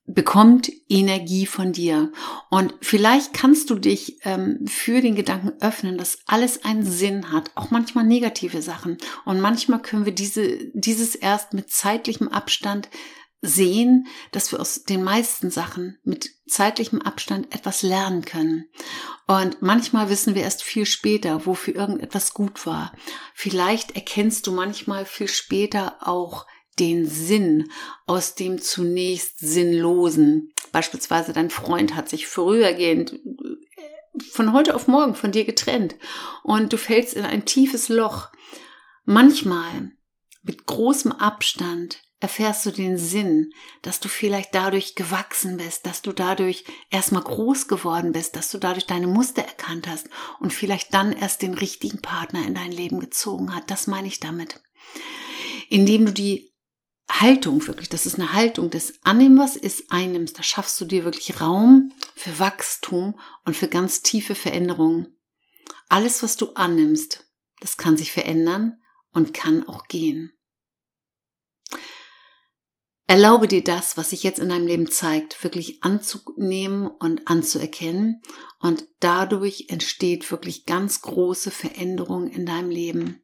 bekommt 0.06 0.70
Energie 0.88 1.46
von 1.46 1.72
dir. 1.72 2.12
Und 2.50 2.74
vielleicht 2.82 3.32
kannst 3.32 3.70
du 3.70 3.76
dich 3.76 4.18
ähm, 4.24 4.64
für 4.68 5.00
den 5.00 5.16
Gedanken 5.16 5.54
öffnen, 5.60 5.98
dass 5.98 6.18
alles 6.26 6.64
einen 6.64 6.84
Sinn 6.84 7.32
hat, 7.32 7.50
auch 7.56 7.70
manchmal 7.70 8.04
negative 8.04 8.62
Sachen. 8.62 8.98
Und 9.24 9.40
manchmal 9.40 9.82
können 9.82 10.04
wir 10.04 10.14
diese, 10.14 10.58
dieses 10.72 11.16
erst 11.16 11.52
mit 11.52 11.70
zeitlichem 11.70 12.28
Abstand 12.28 12.90
sehen, 13.44 14.06
dass 14.32 14.50
wir 14.52 14.60
aus 14.60 14.84
den 14.84 15.02
meisten 15.02 15.50
Sachen 15.50 15.98
mit 16.04 16.30
zeitlichem 16.46 17.00
Abstand 17.02 17.54
etwas 17.54 17.82
lernen 17.82 18.24
können. 18.24 18.66
Und 19.26 19.62
manchmal 19.62 20.10
wissen 20.10 20.34
wir 20.34 20.42
erst 20.42 20.62
viel 20.62 20.86
später, 20.86 21.46
wofür 21.46 21.74
irgendetwas 21.74 22.34
gut 22.34 22.66
war. 22.66 22.92
Vielleicht 23.34 23.92
erkennst 23.92 24.46
du 24.46 24.52
manchmal 24.52 25.04
viel 25.04 25.28
später 25.28 25.96
auch 26.00 26.46
den 26.78 27.06
Sinn 27.06 27.70
aus 28.06 28.34
dem 28.34 28.60
zunächst 28.60 29.38
Sinnlosen. 29.38 30.52
Beispielsweise 30.72 31.32
dein 31.32 31.50
Freund 31.50 31.94
hat 31.94 32.08
sich 32.08 32.26
vorübergehend 32.26 33.12
äh, 33.12 34.24
von 34.30 34.52
heute 34.52 34.74
auf 34.74 34.88
morgen 34.88 35.14
von 35.14 35.32
dir 35.32 35.44
getrennt 35.44 35.96
und 36.42 36.72
du 36.72 36.76
fällst 36.76 37.14
in 37.14 37.24
ein 37.24 37.44
tiefes 37.44 37.88
Loch. 37.88 38.28
Manchmal 39.04 39.92
mit 40.42 40.66
großem 40.66 41.12
Abstand 41.12 42.02
erfährst 42.24 42.64
du 42.64 42.70
den 42.70 42.96
Sinn, 42.96 43.52
dass 43.82 44.00
du 44.00 44.08
vielleicht 44.08 44.54
dadurch 44.54 44.94
gewachsen 44.94 45.58
bist, 45.58 45.84
dass 45.84 46.00
du 46.00 46.14
dadurch 46.14 46.64
erstmal 46.88 47.22
groß 47.22 47.68
geworden 47.68 48.12
bist, 48.12 48.34
dass 48.34 48.50
du 48.50 48.56
dadurch 48.56 48.86
deine 48.86 49.06
Muster 49.06 49.42
erkannt 49.42 49.86
hast 49.86 50.08
und 50.40 50.50
vielleicht 50.50 50.94
dann 50.94 51.12
erst 51.12 51.42
den 51.42 51.52
richtigen 51.52 52.00
Partner 52.00 52.46
in 52.46 52.54
dein 52.54 52.72
Leben 52.72 52.98
gezogen 52.98 53.54
hat. 53.54 53.70
Das 53.70 53.88
meine 53.88 54.08
ich 54.08 54.20
damit. 54.20 54.62
Indem 55.68 56.06
du 56.06 56.12
die 56.14 56.54
Haltung 57.10 57.66
wirklich, 57.66 57.90
das 57.90 58.06
ist 58.06 58.14
eine 58.14 58.32
Haltung 58.32 58.70
des 58.70 59.04
Annehmen, 59.04 59.38
was 59.38 59.54
ist, 59.54 59.92
einnimmst. 59.92 60.38
Da 60.38 60.42
schaffst 60.42 60.80
du 60.80 60.86
dir 60.86 61.04
wirklich 61.04 61.42
Raum 61.42 61.92
für 62.16 62.38
Wachstum 62.38 63.20
und 63.44 63.54
für 63.54 63.68
ganz 63.68 64.00
tiefe 64.00 64.34
Veränderungen. 64.34 65.14
Alles, 65.90 66.22
was 66.22 66.38
du 66.38 66.54
annimmst, 66.54 67.26
das 67.60 67.76
kann 67.76 67.98
sich 67.98 68.12
verändern 68.12 68.80
und 69.12 69.34
kann 69.34 69.68
auch 69.68 69.88
gehen. 69.88 70.32
Erlaube 73.06 73.48
dir 73.48 73.62
das, 73.62 73.96
was 73.98 74.10
sich 74.10 74.22
jetzt 74.22 74.38
in 74.38 74.48
deinem 74.48 74.66
Leben 74.66 74.90
zeigt, 74.90 75.44
wirklich 75.44 75.82
anzunehmen 75.84 76.86
und 76.86 77.28
anzuerkennen. 77.28 78.22
Und 78.60 78.84
dadurch 79.00 79.66
entsteht 79.68 80.30
wirklich 80.30 80.64
ganz 80.64 81.02
große 81.02 81.50
Veränderung 81.50 82.28
in 82.28 82.46
deinem 82.46 82.70
Leben. 82.70 83.20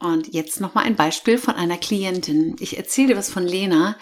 Und 0.00 0.32
jetzt 0.32 0.60
nochmal 0.60 0.84
ein 0.84 0.96
Beispiel 0.96 1.38
von 1.38 1.54
einer 1.54 1.76
Klientin. 1.76 2.56
Ich 2.58 2.76
erzähle 2.76 3.16
was 3.16 3.30
von 3.30 3.44
Lena. 3.44 3.96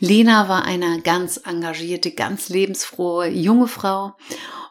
Lena 0.00 0.48
war 0.48 0.64
eine 0.64 1.02
ganz 1.02 1.36
engagierte, 1.36 2.10
ganz 2.12 2.48
lebensfrohe 2.48 3.28
junge 3.28 3.68
Frau 3.68 4.16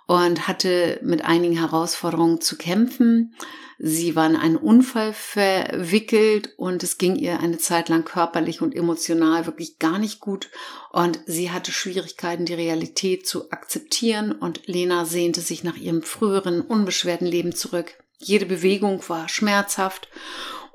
und 0.08 0.48
hatte 0.48 1.00
mit 1.04 1.24
einigen 1.24 1.58
Herausforderungen 1.58 2.42
zu 2.42 2.58
kämpfen. 2.58 3.36
Sie 3.80 4.16
war 4.16 4.28
in 4.28 4.36
einen 4.36 4.56
Unfall 4.56 5.14
verwickelt 5.14 6.54
und 6.58 6.84
es 6.84 6.98
ging 6.98 7.16
ihr 7.16 7.40
eine 7.40 7.58
Zeit 7.58 7.90
lang 7.90 8.06
körperlich 8.06 8.62
und 8.62 8.76
emotional 8.76 9.46
wirklich 9.46 9.80
gar 9.80 10.00
nicht 10.00 10.20
gut 10.20 10.50
und 10.92 11.20
sie 11.26 11.52
hatte 11.52 11.72
Schwierigkeiten, 11.72 12.46
die 12.46 12.54
Realität 12.54 13.28
zu 13.28 13.52
akzeptieren 13.52 14.32
und 14.32 14.68
Lena 14.68 15.06
sehnte 15.06 15.42
sich 15.42 15.64
nach 15.64 15.76
ihrem 15.76 16.04
früheren 16.04 16.62
unbeschwerten 16.62 17.28
Leben 17.28 17.56
zurück. 17.56 17.96
Jede 18.20 18.46
Bewegung 18.46 19.04
war 19.08 19.28
schmerzhaft 19.28 20.08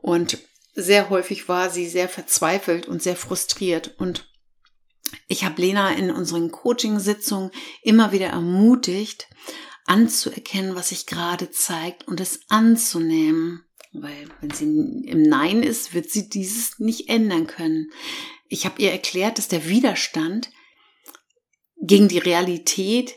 und 0.02 0.38
sehr 0.75 1.11
häufig 1.11 1.49
war 1.49 1.70
sie 1.70 1.88
sehr 1.88 2.08
verzweifelt 2.08 2.87
und 2.87 3.02
sehr 3.02 3.16
frustriert. 3.16 3.94
Und 3.99 4.28
ich 5.26 5.44
habe 5.44 5.60
Lena 5.60 5.92
in 5.92 6.10
unseren 6.10 6.50
Coaching-Sitzungen 6.50 7.50
immer 7.82 8.12
wieder 8.12 8.28
ermutigt, 8.28 9.28
anzuerkennen, 9.86 10.74
was 10.74 10.90
sich 10.90 11.06
gerade 11.06 11.50
zeigt 11.50 12.06
und 12.06 12.20
es 12.20 12.40
anzunehmen. 12.48 13.64
Weil 13.92 14.28
wenn 14.40 14.50
sie 14.50 14.64
im 15.06 15.22
Nein 15.22 15.62
ist, 15.62 15.94
wird 15.94 16.10
sie 16.10 16.28
dieses 16.28 16.78
nicht 16.78 17.08
ändern 17.08 17.46
können. 17.46 17.90
Ich 18.48 18.66
habe 18.66 18.80
ihr 18.82 18.92
erklärt, 18.92 19.38
dass 19.38 19.48
der 19.48 19.66
Widerstand 19.66 20.50
gegen 21.80 22.08
die 22.08 22.18
Realität 22.18 23.14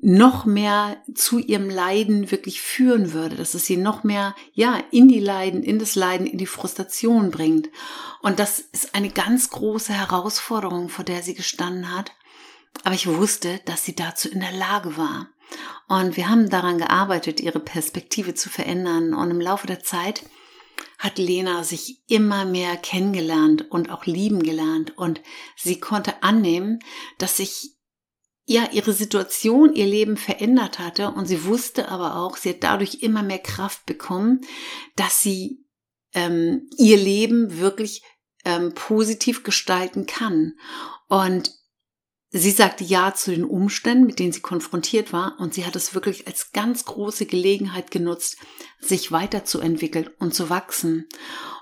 noch 0.00 0.44
mehr 0.44 1.02
zu 1.14 1.38
ihrem 1.38 1.68
Leiden 1.68 2.30
wirklich 2.30 2.60
führen 2.60 3.12
würde, 3.12 3.36
dass 3.36 3.54
es 3.54 3.66
sie 3.66 3.76
noch 3.76 4.04
mehr, 4.04 4.34
ja, 4.52 4.80
in 4.90 5.08
die 5.08 5.20
Leiden, 5.20 5.62
in 5.62 5.78
das 5.78 5.96
Leiden, 5.96 6.26
in 6.26 6.38
die 6.38 6.46
Frustration 6.46 7.30
bringt. 7.30 7.68
Und 8.22 8.38
das 8.38 8.60
ist 8.60 8.94
eine 8.94 9.10
ganz 9.10 9.50
große 9.50 9.92
Herausforderung, 9.92 10.88
vor 10.88 11.04
der 11.04 11.22
sie 11.22 11.34
gestanden 11.34 11.94
hat. 11.94 12.12
Aber 12.84 12.94
ich 12.94 13.06
wusste, 13.06 13.60
dass 13.64 13.84
sie 13.84 13.96
dazu 13.96 14.28
in 14.28 14.40
der 14.40 14.52
Lage 14.52 14.96
war. 14.96 15.28
Und 15.88 16.16
wir 16.16 16.28
haben 16.28 16.50
daran 16.50 16.78
gearbeitet, 16.78 17.40
ihre 17.40 17.60
Perspektive 17.60 18.34
zu 18.34 18.50
verändern. 18.50 19.14
Und 19.14 19.30
im 19.30 19.40
Laufe 19.40 19.66
der 19.66 19.82
Zeit 19.82 20.24
hat 20.98 21.18
Lena 21.18 21.64
sich 21.64 22.02
immer 22.06 22.44
mehr 22.44 22.76
kennengelernt 22.76 23.70
und 23.70 23.90
auch 23.90 24.06
lieben 24.06 24.42
gelernt. 24.42 24.96
Und 24.96 25.22
sie 25.56 25.80
konnte 25.80 26.22
annehmen, 26.22 26.78
dass 27.18 27.38
sich 27.38 27.77
ja 28.48 28.70
ihre 28.72 28.94
Situation, 28.94 29.74
ihr 29.74 29.86
Leben 29.86 30.16
verändert 30.16 30.78
hatte 30.78 31.10
und 31.10 31.26
sie 31.26 31.44
wusste 31.44 31.88
aber 31.88 32.16
auch, 32.16 32.38
sie 32.38 32.50
hat 32.50 32.64
dadurch 32.64 33.02
immer 33.02 33.22
mehr 33.22 33.38
Kraft 33.38 33.84
bekommen, 33.84 34.40
dass 34.96 35.20
sie 35.20 35.66
ähm, 36.14 36.66
ihr 36.78 36.96
Leben 36.96 37.58
wirklich 37.58 38.02
ähm, 38.46 38.72
positiv 38.74 39.42
gestalten 39.42 40.06
kann. 40.06 40.54
Und 41.08 41.52
sie 42.30 42.50
sagte 42.50 42.84
Ja 42.84 43.12
zu 43.12 43.32
den 43.32 43.44
Umständen, 43.44 44.06
mit 44.06 44.18
denen 44.18 44.32
sie 44.32 44.40
konfrontiert 44.40 45.12
war 45.12 45.38
und 45.38 45.52
sie 45.52 45.66
hat 45.66 45.76
es 45.76 45.94
wirklich 45.94 46.26
als 46.26 46.52
ganz 46.52 46.86
große 46.86 47.26
Gelegenheit 47.26 47.90
genutzt, 47.90 48.38
sich 48.80 49.12
weiterzuentwickeln 49.12 50.08
und 50.18 50.34
zu 50.34 50.48
wachsen. 50.48 51.06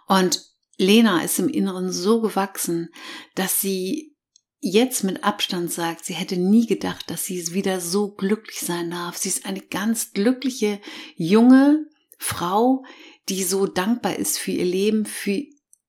Und 0.07 0.41
Lena 0.79 1.25
ist 1.25 1.41
im 1.41 1.49
Inneren 1.49 1.91
so 1.91 2.21
gewachsen, 2.21 2.91
dass 3.35 3.61
sie 3.61 4.16
jetzt 4.61 5.05
mit 5.05 5.25
Abstand 5.25 5.73
sagt, 5.73 6.05
sie 6.05 6.15
hätte 6.15 6.37
nie 6.37 6.67
gedacht, 6.67 7.11
dass 7.11 7.25
sie 7.25 7.53
wieder 7.53 7.81
so 7.81 8.09
glücklich 8.09 8.61
sein 8.61 8.91
darf. 8.91 9.17
Sie 9.17 9.29
ist 9.29 9.47
eine 9.47 9.61
ganz 9.61 10.13
glückliche 10.13 10.81
junge 11.17 11.87
Frau, 12.19 12.85
die 13.29 13.43
so 13.43 13.67
dankbar 13.67 14.17
ist 14.17 14.39
für 14.39 14.53
ihr 14.53 14.65
Leben, 14.65 15.07
für 15.07 15.43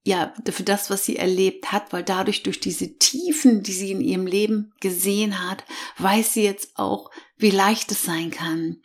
ja, 0.03 0.33
für 0.49 0.63
das, 0.63 0.89
was 0.89 1.03
sie 1.03 1.17
erlebt 1.17 1.73
hat, 1.73 1.91
weil 1.91 2.03
dadurch 2.03 2.41
durch 2.41 2.61
diese 2.61 2.97
Tiefen, 2.97 3.61
die 3.61 3.73
sie 3.73 3.91
in 3.91 3.99
ihrem 3.99 4.25
Leben 4.25 4.71
gesehen 4.79 5.45
hat, 5.45 5.65
weiß 5.97 6.33
sie 6.33 6.43
jetzt 6.43 6.79
auch, 6.79 7.11
wie 7.35 7.49
leicht 7.49 7.91
es 7.91 8.03
sein 8.03 8.31
kann. 8.31 8.77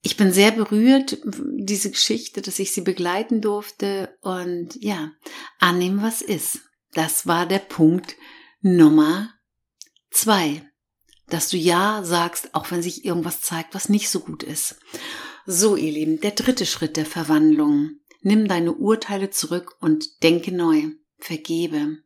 Ich 0.00 0.16
bin 0.16 0.32
sehr 0.32 0.52
berührt, 0.52 1.18
diese 1.26 1.90
Geschichte, 1.90 2.40
dass 2.40 2.58
ich 2.58 2.72
sie 2.72 2.80
begleiten 2.80 3.42
durfte 3.42 4.16
und 4.22 4.82
ja, 4.82 5.12
annehmen, 5.58 6.00
was 6.00 6.22
ist. 6.22 6.60
Das 6.94 7.26
war 7.26 7.44
der 7.44 7.58
Punkt 7.58 8.16
Nummer 8.62 9.32
zwei. 10.10 10.62
Dass 11.28 11.48
du 11.48 11.56
Ja 11.56 12.02
sagst, 12.04 12.54
auch 12.54 12.70
wenn 12.70 12.82
sich 12.82 13.06
irgendwas 13.06 13.40
zeigt, 13.40 13.74
was 13.74 13.88
nicht 13.88 14.10
so 14.10 14.20
gut 14.20 14.42
ist. 14.42 14.76
So, 15.46 15.76
ihr 15.76 15.92
Lieben, 15.92 16.20
der 16.20 16.32
dritte 16.32 16.66
Schritt 16.66 16.98
der 16.98 17.06
Verwandlung. 17.06 18.00
Nimm 18.20 18.48
deine 18.48 18.74
Urteile 18.74 19.30
zurück 19.30 19.76
und 19.80 20.22
denke 20.22 20.52
neu. 20.52 20.90
Vergebe. 21.18 21.98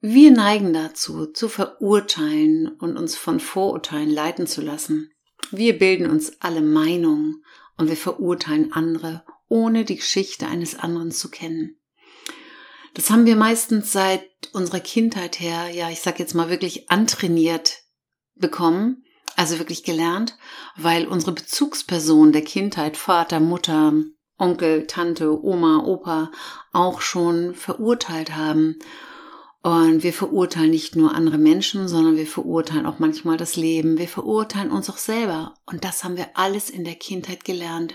Wir 0.00 0.30
neigen 0.30 0.72
dazu, 0.72 1.26
zu 1.26 1.48
verurteilen 1.48 2.68
und 2.78 2.96
uns 2.96 3.16
von 3.16 3.40
Vorurteilen 3.40 4.10
leiten 4.10 4.46
zu 4.46 4.60
lassen. 4.60 5.12
Wir 5.50 5.76
bilden 5.76 6.08
uns 6.08 6.40
alle 6.40 6.60
Meinungen 6.60 7.44
und 7.76 7.88
wir 7.88 7.96
verurteilen 7.96 8.72
andere, 8.72 9.24
ohne 9.48 9.84
die 9.84 9.96
Geschichte 9.96 10.46
eines 10.46 10.76
anderen 10.76 11.10
zu 11.10 11.30
kennen. 11.30 11.81
Das 12.94 13.10
haben 13.10 13.24
wir 13.24 13.36
meistens 13.36 13.92
seit 13.92 14.28
unserer 14.52 14.80
Kindheit 14.80 15.40
her, 15.40 15.68
ja, 15.68 15.88
ich 15.90 16.00
sag 16.00 16.18
jetzt 16.18 16.34
mal 16.34 16.50
wirklich 16.50 16.90
antrainiert 16.90 17.78
bekommen, 18.34 19.04
also 19.34 19.58
wirklich 19.58 19.82
gelernt, 19.82 20.36
weil 20.76 21.06
unsere 21.06 21.32
Bezugsperson 21.32 22.32
der 22.32 22.42
Kindheit, 22.42 22.96
Vater, 22.98 23.40
Mutter, 23.40 23.94
Onkel, 24.38 24.86
Tante, 24.86 25.42
Oma, 25.42 25.84
Opa 25.86 26.30
auch 26.72 27.00
schon 27.00 27.54
verurteilt 27.54 28.36
haben. 28.36 28.78
Und 29.62 30.02
wir 30.02 30.12
verurteilen 30.12 30.70
nicht 30.70 30.96
nur 30.96 31.14
andere 31.14 31.38
Menschen, 31.38 31.86
sondern 31.86 32.16
wir 32.16 32.26
verurteilen 32.26 32.84
auch 32.84 32.98
manchmal 32.98 33.36
das 33.36 33.54
Leben. 33.54 33.96
Wir 33.96 34.08
verurteilen 34.08 34.72
uns 34.72 34.90
auch 34.90 34.96
selber. 34.96 35.54
Und 35.66 35.84
das 35.84 36.02
haben 36.02 36.16
wir 36.16 36.30
alles 36.34 36.68
in 36.68 36.82
der 36.82 36.96
Kindheit 36.96 37.44
gelernt. 37.44 37.94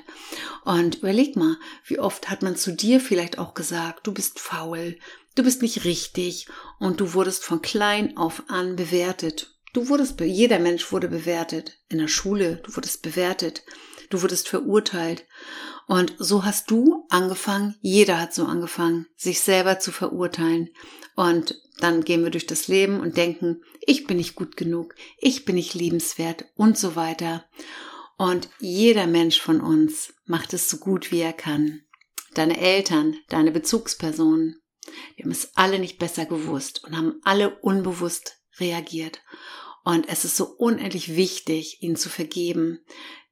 Und 0.64 1.00
überleg 1.00 1.36
mal, 1.36 1.58
wie 1.86 2.00
oft 2.00 2.30
hat 2.30 2.42
man 2.42 2.56
zu 2.56 2.72
dir 2.72 3.02
vielleicht 3.02 3.38
auch 3.38 3.54
gesagt, 3.54 4.08
du 4.08 4.14
bist 4.14 4.40
faul, 4.40 4.98
du 5.36 5.44
bist 5.44 5.62
nicht 5.62 5.84
richtig 5.84 6.48
und 6.80 7.02
du 7.02 7.14
wurdest 7.14 7.44
von 7.44 7.62
klein 7.62 8.16
auf 8.16 8.44
an 8.48 8.78
bewertet. 8.78 9.58
Du 9.74 9.90
wurdest, 9.90 10.22
jeder 10.22 10.60
Mensch 10.60 10.90
wurde 10.94 11.10
bewertet. 11.10 11.80
In 11.90 11.98
der 11.98 12.08
Schule, 12.08 12.62
du 12.66 12.78
wurdest 12.78 13.02
bewertet. 13.02 13.64
Du 14.10 14.22
wurdest 14.22 14.48
verurteilt. 14.48 15.26
Und 15.88 16.16
so 16.20 16.44
hast 16.44 16.70
du 16.70 17.06
angefangen, 17.10 17.76
jeder 17.80 18.20
hat 18.20 18.34
so 18.34 18.46
angefangen, 18.46 19.08
sich 19.16 19.40
selber 19.40 19.80
zu 19.80 19.94
verurteilen. 19.94 20.70
Und 21.16 21.62
dann 21.80 22.04
gehen 22.04 22.24
wir 22.24 22.30
durch 22.30 22.46
das 22.46 22.68
Leben 22.68 23.00
und 23.00 23.16
denken, 23.16 23.64
ich 23.82 24.06
bin 24.06 24.18
nicht 24.18 24.36
gut 24.36 24.58
genug, 24.58 24.96
ich 25.18 25.46
bin 25.46 25.56
nicht 25.56 25.74
liebenswert 25.74 26.46
und 26.56 26.78
so 26.78 26.98
weiter. 26.98 27.46
Und 28.18 28.50
jeder 28.60 29.08
Mensch 29.08 29.40
von 29.40 29.62
uns 29.62 30.14
macht 30.26 30.54
es 30.54 30.70
so 30.70 30.78
gut, 30.78 31.12
wie 31.12 31.22
er 31.22 31.34
kann. 31.34 31.82
Deine 32.34 32.60
Eltern, 32.60 33.16
deine 33.30 33.52
Bezugspersonen, 33.52 34.62
die 35.18 35.24
haben 35.24 35.32
es 35.32 35.56
alle 35.56 35.80
nicht 35.80 36.00
besser 36.00 36.26
gewusst 36.26 36.84
und 36.84 36.98
haben 36.98 37.22
alle 37.24 37.60
unbewusst 37.60 38.42
reagiert. 38.60 39.22
Und 39.86 40.10
es 40.10 40.26
ist 40.26 40.36
so 40.36 40.46
unendlich 40.46 41.16
wichtig, 41.16 41.82
ihnen 41.82 41.96
zu 41.96 42.10
vergeben, 42.10 42.80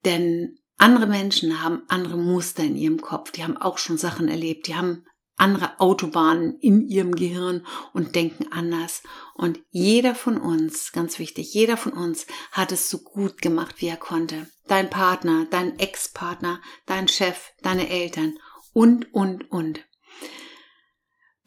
denn 0.06 0.60
andere 0.78 1.08
Menschen 1.08 1.64
haben 1.64 1.84
andere 1.88 2.18
Muster 2.18 2.64
in 2.64 2.76
ihrem 2.76 3.02
Kopf, 3.02 3.32
die 3.32 3.44
haben 3.44 3.58
auch 3.58 3.78
schon 3.78 3.98
Sachen 3.98 4.28
erlebt, 4.28 4.68
die 4.68 4.76
haben 4.76 5.06
andere 5.38 5.80
Autobahnen 5.80 6.58
in 6.60 6.88
ihrem 6.88 7.16
Gehirn 7.16 7.66
und 7.94 8.16
denken 8.16 8.52
anders. 8.52 9.04
Und 9.34 9.60
jeder 9.70 10.16
von 10.16 10.38
uns, 10.38 10.92
ganz 10.92 11.20
wichtig, 11.20 11.54
jeder 11.54 11.78
von 11.78 11.94
uns 11.94 12.26
hat 12.52 12.72
es 12.72 12.90
so 12.90 13.00
gut 13.00 13.42
gemacht, 13.42 13.76
wie 13.80 13.88
er 13.88 13.98
konnte. 13.98 14.48
Dein 14.68 14.90
Partner, 14.90 15.46
dein 15.50 15.78
Ex-Partner, 15.78 16.62
dein 16.86 17.08
Chef, 17.08 17.52
deine 17.62 17.90
Eltern 17.90 18.38
und, 18.74 19.14
und, 19.14 19.52
und. 19.52 19.86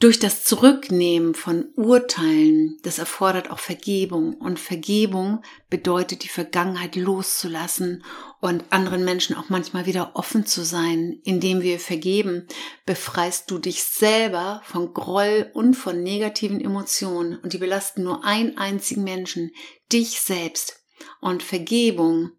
Durch 0.01 0.21
das 0.21 0.45
Zurücknehmen 0.45 1.35
von 1.35 1.73
Urteilen, 1.75 2.79
das 2.83 3.01
erfordert 3.01 3.51
auch 3.51 3.59
Vergebung. 3.59 4.35
Und 4.35 4.61
Vergebung 4.61 5.43
bedeutet, 5.71 6.23
die 6.23 6.29
Vergangenheit 6.29 6.95
loszulassen 6.95 8.05
und 8.41 8.65
anderen 8.71 9.05
Menschen 9.05 9.35
auch 9.35 9.49
manchmal 9.49 9.87
wieder 9.87 10.13
offen 10.15 10.47
zu 10.47 10.65
sein. 10.65 11.21
Indem 11.25 11.63
wir 11.63 11.81
vergeben, 11.81 12.47
befreist 12.87 13.51
du 13.51 13.59
dich 13.59 13.83
selber 13.83 14.63
von 14.65 14.95
Groll 14.95 15.51
und 15.53 15.75
von 15.75 16.01
negativen 16.01 16.61
Emotionen. 16.61 17.37
Und 17.37 17.53
die 17.53 17.59
belasten 17.59 18.05
nur 18.05 18.25
einen 18.25 18.57
einzigen 18.57 19.03
Menschen, 19.03 19.51
dich 19.93 20.21
selbst. 20.21 20.81
Und 21.21 21.43
Vergebung 21.43 22.31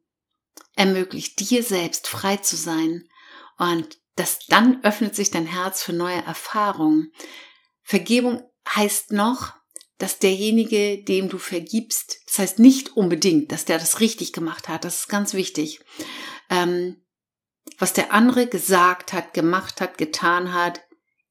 ermöglicht 0.77 1.41
dir 1.41 1.61
selbst 1.61 2.07
frei 2.07 2.37
zu 2.37 2.55
sein. 2.55 3.09
Und 3.57 3.97
das, 4.15 4.39
dann 4.47 4.81
öffnet 4.83 5.13
sich 5.13 5.29
dein 5.29 5.45
Herz 5.45 5.83
für 5.83 5.91
neue 5.91 6.23
Erfahrungen. 6.23 7.11
Vergebung 7.89 8.43
heißt 8.75 9.13
noch, 9.13 9.55
dass 9.97 10.19
derjenige, 10.19 11.03
dem 11.03 11.27
du 11.27 11.39
vergibst, 11.39 12.19
das 12.27 12.37
heißt 12.37 12.59
nicht 12.59 12.95
unbedingt, 12.95 13.51
dass 13.51 13.65
der 13.65 13.79
das 13.79 13.99
richtig 13.99 14.31
gemacht 14.31 14.69
hat, 14.69 14.85
das 14.85 14.99
ist 14.99 15.09
ganz 15.09 15.33
wichtig. 15.33 15.79
Ähm, 16.51 17.03
was 17.79 17.93
der 17.93 18.13
andere 18.13 18.45
gesagt 18.45 19.11
hat, 19.11 19.33
gemacht 19.33 19.81
hat, 19.81 19.97
getan 19.97 20.53
hat, 20.53 20.81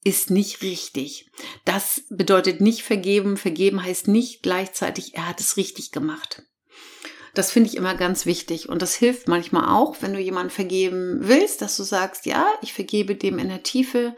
ist 0.02 0.32
nicht 0.32 0.62
richtig. 0.62 1.30
Das 1.64 2.02
bedeutet 2.10 2.60
nicht 2.60 2.82
vergeben. 2.82 3.36
Vergeben 3.36 3.84
heißt 3.84 4.08
nicht 4.08 4.42
gleichzeitig, 4.42 5.14
er 5.14 5.28
hat 5.28 5.38
es 5.38 5.56
richtig 5.56 5.92
gemacht. 5.92 6.42
Das 7.34 7.52
finde 7.52 7.70
ich 7.70 7.76
immer 7.76 7.94
ganz 7.94 8.26
wichtig 8.26 8.68
und 8.68 8.82
das 8.82 8.96
hilft 8.96 9.28
manchmal 9.28 9.68
auch, 9.68 9.98
wenn 10.00 10.12
du 10.12 10.18
jemanden 10.18 10.50
vergeben 10.50 11.18
willst, 11.20 11.62
dass 11.62 11.76
du 11.76 11.84
sagst, 11.84 12.26
ja, 12.26 12.50
ich 12.62 12.72
vergebe 12.72 13.14
dem 13.14 13.38
in 13.38 13.48
der 13.48 13.62
Tiefe 13.62 14.16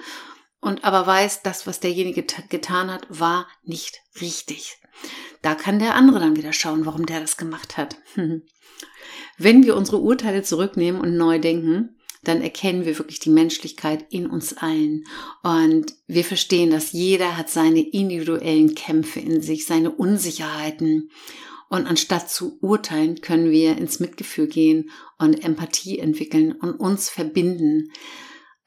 und 0.61 0.85
aber 0.85 1.07
weiß, 1.07 1.43
das, 1.43 1.67
was 1.67 1.81
derjenige 1.81 2.23
getan 2.49 2.91
hat, 2.91 3.07
war 3.09 3.47
nicht 3.65 4.01
richtig. 4.21 4.79
Da 5.43 5.55
kann 5.55 5.79
der 5.79 5.95
andere 5.95 6.21
dann 6.21 6.37
wieder 6.37 6.53
schauen, 6.53 6.85
warum 6.85 7.07
der 7.07 7.21
das 7.21 7.37
gemacht 7.37 7.77
hat. 7.77 7.97
Wenn 9.39 9.65
wir 9.65 9.77
unsere 9.77 9.99
Urteile 9.99 10.43
zurücknehmen 10.43 11.01
und 11.01 11.17
neu 11.17 11.39
denken, 11.39 11.97
dann 12.23 12.43
erkennen 12.43 12.85
wir 12.85 12.99
wirklich 12.99 13.21
die 13.21 13.31
Menschlichkeit 13.31 14.05
in 14.11 14.27
uns 14.27 14.53
allen. 14.59 15.05
Und 15.43 15.95
wir 16.07 16.25
verstehen, 16.25 16.71
dass 16.71 16.93
jeder 16.93 17.39
hat 17.39 17.49
seine 17.49 17.81
individuellen 17.81 18.75
Kämpfe 18.75 19.21
in 19.21 19.41
sich, 19.41 19.65
seine 19.65 19.91
Unsicherheiten. 19.91 21.11
Und 21.71 21.87
anstatt 21.87 22.29
zu 22.29 22.59
urteilen, 22.61 23.23
können 23.23 23.51
wir 23.51 23.79
ins 23.79 24.01
Mitgefühl 24.01 24.49
gehen 24.49 24.91
und 25.19 25.43
Empathie 25.43 25.99
entwickeln 25.99 26.53
und 26.53 26.75
uns 26.75 27.09
verbinden 27.09 27.91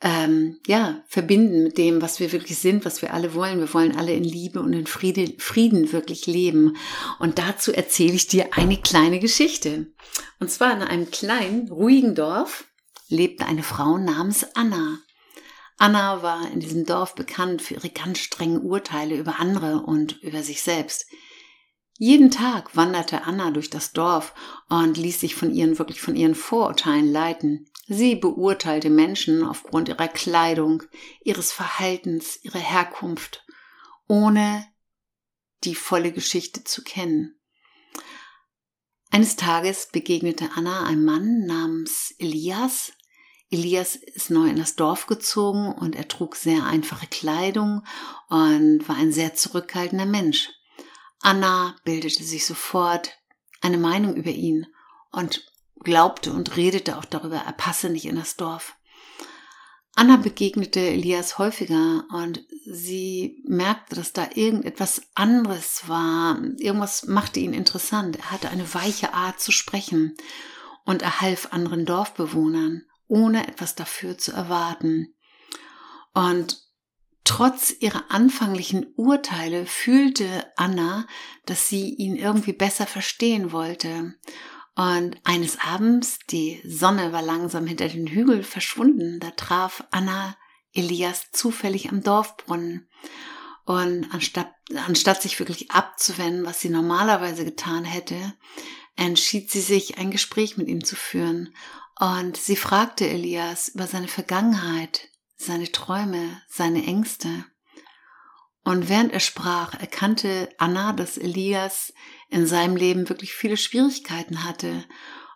ähm, 0.04 0.60
ja, 0.68 1.02
verbinden 1.08 1.64
mit 1.64 1.78
dem, 1.78 2.02
was 2.02 2.20
wir 2.20 2.34
wirklich 2.34 2.58
sind, 2.60 2.84
was 2.84 3.02
wir 3.02 3.14
alle 3.14 3.34
wollen. 3.34 3.60
Wir 3.60 3.74
wollen 3.74 3.96
alle 3.96 4.14
in 4.14 4.26
Liebe 4.26 4.60
und 4.60 4.74
in 4.74 4.86
Friede, 4.86 5.34
Frieden 5.38 5.94
wirklich 5.94 6.28
leben. 6.28 6.76
Und 7.20 7.40
dazu 7.40 7.72
erzähle 7.72 8.14
ich 8.14 8.28
dir 8.28 8.50
eine 8.52 8.78
kleine 8.78 9.20
Geschichte. 9.20 9.88
Und 10.42 10.52
zwar 10.52 10.74
in 10.74 10.82
einem 10.82 11.10
kleinen, 11.10 11.70
ruhigen 11.70 12.16
Dorf 12.16 12.66
lebte 13.08 13.46
eine 13.46 13.64
Frau 13.64 13.98
namens 13.98 14.46
Anna. 14.56 15.00
Anna 15.78 16.22
war 16.22 16.52
in 16.52 16.60
diesem 16.60 16.86
Dorf 16.86 17.16
bekannt 17.16 17.62
für 17.62 17.76
ihre 17.76 17.90
ganz 17.90 18.20
strengen 18.20 18.62
Urteile 18.62 19.16
über 19.16 19.40
andere 19.40 19.84
und 19.84 20.22
über 20.22 20.44
sich 20.44 20.62
selbst. 20.62 21.06
Jeden 21.98 22.30
Tag 22.30 22.76
wanderte 22.76 23.24
Anna 23.24 23.52
durch 23.52 23.70
das 23.70 23.94
Dorf 23.94 24.34
und 24.68 24.98
ließ 24.98 25.22
sich 25.22 25.36
von 25.36 25.54
ihren 25.54 25.80
wirklich 25.80 26.02
von 26.02 26.18
ihren 26.18 26.36
Vorurteilen 26.36 27.10
leiten. 27.10 27.70
Sie 27.88 28.16
beurteilte 28.16 28.90
Menschen 28.90 29.44
aufgrund 29.44 29.90
ihrer 29.90 30.08
Kleidung, 30.08 30.84
ihres 31.24 31.52
Verhaltens, 31.52 32.40
ihrer 32.44 32.60
Herkunft, 32.60 33.46
ohne 34.08 34.66
die 35.64 35.76
volle 35.76 36.12
Geschichte 36.12 36.64
zu 36.64 36.84
kennen. 36.84 37.40
Eines 39.12 39.36
Tages 39.36 39.90
begegnete 39.92 40.50
Anna 40.56 40.86
einem 40.86 41.06
Mann 41.06 41.46
namens 41.46 42.16
Elias. 42.18 42.94
Elias 43.52 43.96
ist 43.96 44.32
neu 44.32 44.48
in 44.48 44.56
das 44.56 44.76
Dorf 44.76 45.06
gezogen 45.06 45.72
und 45.72 45.96
er 45.96 46.08
trug 46.08 46.36
sehr 46.36 46.66
einfache 46.66 47.06
Kleidung 47.08 47.86
und 48.30 48.88
war 48.88 48.96
ein 48.96 49.12
sehr 49.12 49.36
zurückhaltender 49.36 50.08
Mensch. 50.08 50.50
Anna 51.20 51.76
bildete 51.84 52.24
sich 52.24 52.46
sofort 52.46 53.12
eine 53.62 53.78
Meinung 53.78 54.16
über 54.16 54.32
ihn 54.32 54.66
und 55.12 55.53
glaubte 55.84 56.32
und 56.32 56.56
redete 56.56 56.98
auch 56.98 57.06
darüber, 57.06 57.38
er 57.38 57.54
passe 57.54 57.90
nicht 57.90 58.06
in 58.06 58.16
das 58.16 58.36
Dorf. 58.36 58.76
Anna 59.96 60.18
begegnete 60.18 60.80
Elias 60.80 61.38
häufiger 61.38 62.06
und 62.12 62.44
sie 62.66 63.44
merkte, 63.46 63.96
dass 63.96 64.12
da 64.12 64.28
irgendetwas 64.34 65.04
anderes 65.14 65.88
war. 65.88 66.40
Irgendwas 66.58 67.06
machte 67.06 67.40
ihn 67.40 67.54
interessant. 67.54 68.18
Er 68.18 68.32
hatte 68.32 68.50
eine 68.50 68.74
weiche 68.74 69.14
Art 69.14 69.40
zu 69.40 69.52
sprechen 69.52 70.18
und 70.84 71.04
er 71.04 71.22
half 71.22 71.54
anderen 71.54 71.86
Dorfbewohnern, 71.86 72.84
ohne 73.08 73.48
etwas 73.48 73.76
dafür 73.76 74.18
zu 74.18 74.32
erwarten. 74.32 75.14
Und 76.14 76.64
Trotz 77.26 77.74
ihrer 77.80 78.04
anfänglichen 78.10 78.94
Urteile 78.98 79.66
fühlte 79.66 80.46
Anna, 80.58 81.08
dass 81.46 81.70
sie 81.70 81.94
ihn 81.94 82.18
irgendwie 82.18 82.52
besser 82.52 82.86
verstehen 82.86 83.54
wollte. 83.54 84.16
Und 84.76 85.18
eines 85.24 85.60
Abends, 85.60 86.20
die 86.30 86.62
Sonne 86.66 87.12
war 87.12 87.22
langsam 87.22 87.68
hinter 87.68 87.88
den 87.90 88.08
Hügel 88.08 88.44
verschwunden, 88.44 89.20
da 89.20 89.32
traf 89.32 89.84
Anna 89.92 90.36
Elias 90.74 91.32
zufällig 91.32 91.90
am 91.90 92.02
Dorfbrunnen. 92.02 92.90
Und 93.66 94.08
anstatt, 94.12 94.52
anstatt 94.88 95.22
sich 95.22 95.40
wirklich 95.40 95.72
abzuwenden, 95.72 96.46
was 96.46 96.60
sie 96.60 96.70
normalerweise 96.70 97.46
getan 97.46 97.86
hätte, 97.86 98.34
entschied 98.96 99.52
sie 99.52 99.62
sich, 99.62 99.98
ein 99.98 100.12
Gespräch 100.12 100.58
mit 100.58 100.68
ihm 100.68 100.84
zu 100.84 100.96
führen. 100.96 101.56
Und 102.00 102.36
sie 102.36 102.56
fragte 102.56 103.08
Elias 103.08 103.70
über 103.70 103.88
seine 103.88 104.08
Vergangenheit, 104.08 105.10
seine 105.38 105.72
Träume, 105.72 106.42
seine 106.50 106.84
Ängste. 106.86 107.46
Und 108.64 108.88
während 108.88 109.12
er 109.12 109.20
sprach, 109.20 109.80
erkannte 109.80 110.50
Anna, 110.58 110.94
dass 110.94 111.18
Elias 111.18 111.94
in 112.30 112.48
seinem 112.48 112.76
Leben 112.76 113.10
wirklich 113.10 113.34
viele 113.34 113.58
Schwierigkeiten 113.58 114.46
hatte 114.46 114.86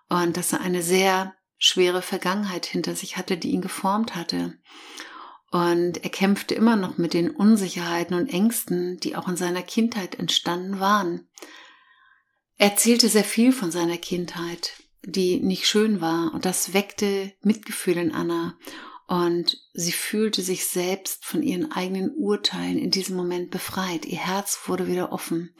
und 0.10 0.38
dass 0.38 0.54
er 0.54 0.62
eine 0.62 0.82
sehr 0.82 1.36
schwere 1.58 2.02
Vergangenheit 2.02 2.66
hinter 2.66 2.96
sich 2.96 3.18
hatte, 3.18 3.38
die 3.38 3.52
ihn 3.52 3.62
geformt 3.62 4.16
hatte. 4.16 4.58
Und 5.52 6.04
er 6.04 6.10
kämpfte 6.10 6.56
immer 6.56 6.76
noch 6.76 6.98
mit 6.98 7.14
den 7.14 7.32
Unsicherheiten 7.32 8.16
und 8.16 8.28
Ängsten, 8.28 8.98
die 9.00 9.16
auch 9.16 9.28
in 9.28 9.38
seiner 9.38 9.62
Kindheit 9.62 10.16
entstanden 10.16 10.80
waren. 10.80 11.28
Er 12.58 12.72
erzählte 12.72 13.08
sehr 13.10 13.24
viel 13.24 13.52
von 13.52 13.72
seiner 13.72 13.98
Kindheit, 13.98 14.74
die 15.04 15.40
nicht 15.40 15.68
schön 15.68 16.02
war, 16.02 16.34
und 16.34 16.46
das 16.46 16.74
weckte 16.74 17.34
Mitgefühl 17.42 17.98
in 17.98 18.12
Anna 18.12 18.58
und 19.08 19.58
sie 19.74 19.94
fühlte 19.94 20.42
sich 20.42 20.66
selbst 20.66 21.26
von 21.26 21.42
ihren 21.42 21.72
eigenen 21.72 22.14
Urteilen 22.16 22.78
in 22.78 22.92
diesem 22.92 23.16
Moment 23.16 23.52
befreit. 23.52 24.06
Ihr 24.06 24.18
Herz 24.18 24.60
wurde 24.66 24.88
wieder 24.88 25.14
offen. 25.14 25.56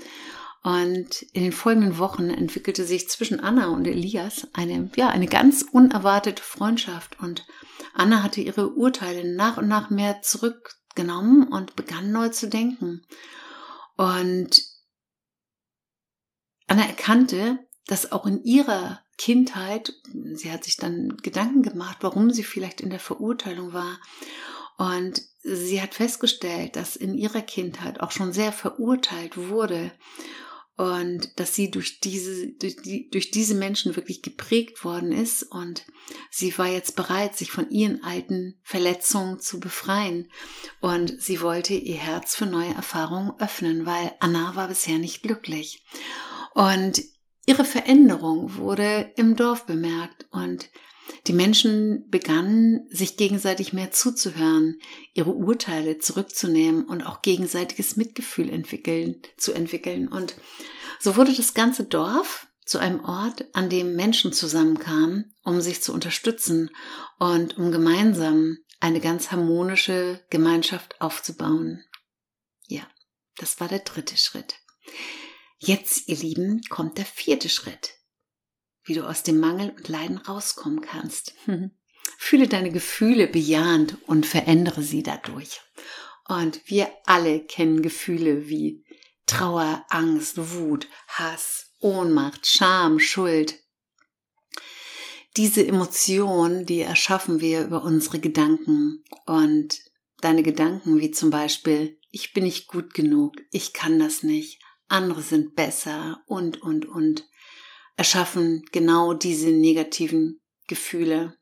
Und 0.64 1.22
in 1.32 1.44
den 1.44 1.54
folgenden 1.54 1.98
Wochen 1.98 2.30
entwickelte 2.30 2.84
sich 2.84 3.08
zwischen 3.08 3.40
Anna 3.40 3.68
und 3.68 3.88
Elias 3.88 4.48
eine, 4.52 4.92
ja, 4.98 5.08
eine 5.08 5.28
ganz 5.28 5.66
unerwartete 5.72 6.44
Freundschaft. 6.44 7.22
Und 7.22 7.46
Anna 7.94 8.22
hatte 8.22 8.42
ihre 8.42 8.74
Urteile 8.74 9.24
nach 9.24 9.56
und 9.56 9.70
nach 9.70 9.90
mehr 9.90 10.22
zurückgenommen 10.22 11.48
und 11.48 11.78
begann 11.78 12.12
neu 12.12 12.28
zu 12.28 12.50
denken. 12.50 13.06
Und 13.96 14.62
Anna 16.68 16.86
erkannte, 16.86 17.60
dass 17.88 18.12
auch 18.12 18.26
in 18.26 18.44
ihrer 18.44 19.02
Kindheit, 19.18 19.94
sie 20.34 20.52
hat 20.52 20.64
sich 20.64 20.78
dann 20.78 21.18
Gedanken 21.18 21.64
gemacht, 21.64 21.98
warum 22.02 22.32
sie 22.32 22.44
vielleicht 22.44 22.82
in 22.82 22.90
der 22.90 23.00
Verurteilung 23.00 23.74
war. 23.74 24.00
Und 24.78 25.24
sie 25.42 25.82
hat 25.82 25.96
festgestellt, 25.96 26.76
dass 26.76 26.96
in 26.96 27.16
ihrer 27.16 27.42
Kindheit 27.42 28.00
auch 28.00 28.12
schon 28.12 28.32
sehr 28.32 28.52
verurteilt 28.52 29.38
wurde 29.38 29.92
und 30.78 31.40
dass 31.40 31.56
sie 31.56 31.72
durch 31.72 32.00
diese, 32.00 32.50
durch, 32.50 32.76
die, 32.76 33.10
durch 33.10 33.32
diese 33.32 33.56
Menschen 33.56 33.96
wirklich 33.96 34.22
geprägt 34.22 34.84
worden 34.84 35.12
ist 35.12 35.42
und 35.42 35.86
sie 36.30 36.56
war 36.60 36.68
jetzt 36.68 36.96
bereit, 36.96 37.36
sich 37.36 37.52
von 37.52 37.72
ihren 37.72 38.04
alten 38.04 38.60
Verletzungen 38.62 39.40
zu 39.40 39.60
befreien 39.60 40.30
und 40.80 41.20
sie 41.20 41.42
wollte 41.42 41.74
ihr 41.74 41.98
Herz 41.98 42.36
für 42.36 42.46
neue 42.46 42.76
Erfahrungen 42.76 43.32
öffnen, 43.40 43.88
weil 43.88 44.14
Anna 44.20 44.56
war 44.56 44.68
bisher 44.68 45.00
nicht 45.00 45.24
glücklich. 45.24 45.84
Und 46.54 47.02
Ihre 47.48 47.64
Veränderung 47.64 48.58
wurde 48.58 49.14
im 49.16 49.38
Dorf 49.38 49.66
bemerkt 49.66 50.28
und 50.32 50.70
die 51.28 51.34
Menschen 51.34 52.10
begannen, 52.10 52.86
sich 52.90 53.16
gegenseitig 53.16 53.72
mehr 53.72 53.90
zuzuhören, 53.92 54.82
ihre 55.14 55.32
Urteile 55.32 55.98
zurückzunehmen 55.98 56.84
und 56.84 57.04
auch 57.04 57.22
gegenseitiges 57.22 57.96
Mitgefühl 57.96 58.50
entwickeln, 58.50 59.22
zu 59.38 59.54
entwickeln. 59.54 60.10
Und 60.10 60.36
so 61.00 61.16
wurde 61.16 61.34
das 61.34 61.54
ganze 61.54 61.86
Dorf 61.86 62.48
zu 62.66 62.80
einem 62.80 63.00
Ort, 63.06 63.46
an 63.54 63.70
dem 63.70 63.96
Menschen 63.96 64.34
zusammenkamen, 64.34 65.34
um 65.46 65.62
sich 65.62 65.82
zu 65.82 65.94
unterstützen 65.94 66.70
und 67.18 67.58
um 67.58 67.72
gemeinsam 67.72 68.58
eine 68.82 69.00
ganz 69.00 69.32
harmonische 69.32 70.22
Gemeinschaft 70.30 71.00
aufzubauen. 71.00 71.82
Ja, 72.68 72.84
das 73.38 73.62
war 73.62 73.70
der 73.70 73.80
dritte 73.80 74.18
Schritt. 74.18 74.56
Jetzt, 75.60 76.08
ihr 76.08 76.18
Lieben, 76.18 76.62
kommt 76.70 77.00
der 77.00 77.06
vierte 77.06 77.50
Schritt, 77.50 77.96
wie 78.84 78.94
du 78.94 79.08
aus 79.08 79.24
dem 79.24 79.40
Mangel 79.40 79.72
und 79.72 79.88
Leiden 79.88 80.18
rauskommen 80.18 80.82
kannst. 80.82 81.34
Fühle 82.20 82.48
deine 82.48 82.72
Gefühle 82.72 83.28
bejahend 83.28 83.98
und 84.08 84.26
verändere 84.26 84.84
sie 84.84 85.04
dadurch. 85.04 85.62
Und 86.28 86.62
wir 86.66 86.92
alle 87.06 87.40
kennen 87.40 87.82
Gefühle 87.82 88.48
wie 88.50 88.86
Trauer, 89.26 89.86
Angst, 89.90 90.38
Wut, 90.38 90.88
Hass, 91.08 91.72
Ohnmacht, 91.80 92.46
Scham, 92.46 93.00
Schuld. 93.00 93.56
Diese 95.38 95.66
Emotionen, 95.66 96.66
die 96.66 96.82
erschaffen 96.82 97.42
wir 97.42 97.64
über 97.64 97.84
unsere 97.84 98.20
Gedanken 98.20 99.04
und 99.26 99.80
deine 100.22 100.44
Gedanken 100.44 101.00
wie 101.00 101.12
zum 101.12 101.30
Beispiel, 101.30 102.00
ich 102.12 102.34
bin 102.34 102.44
nicht 102.44 102.68
gut 102.68 102.94
genug, 102.94 103.36
ich 103.52 103.74
kann 103.74 104.00
das 104.00 104.24
nicht, 104.24 104.60
andere 104.88 105.22
sind 105.22 105.56
besser 105.56 106.22
und, 106.26 106.62
und, 106.62 106.86
und 106.86 107.28
erschaffen 107.96 108.64
genau 108.72 109.14
diese 109.14 109.50
negativen 109.50 110.40
Gefühle. 110.68 111.38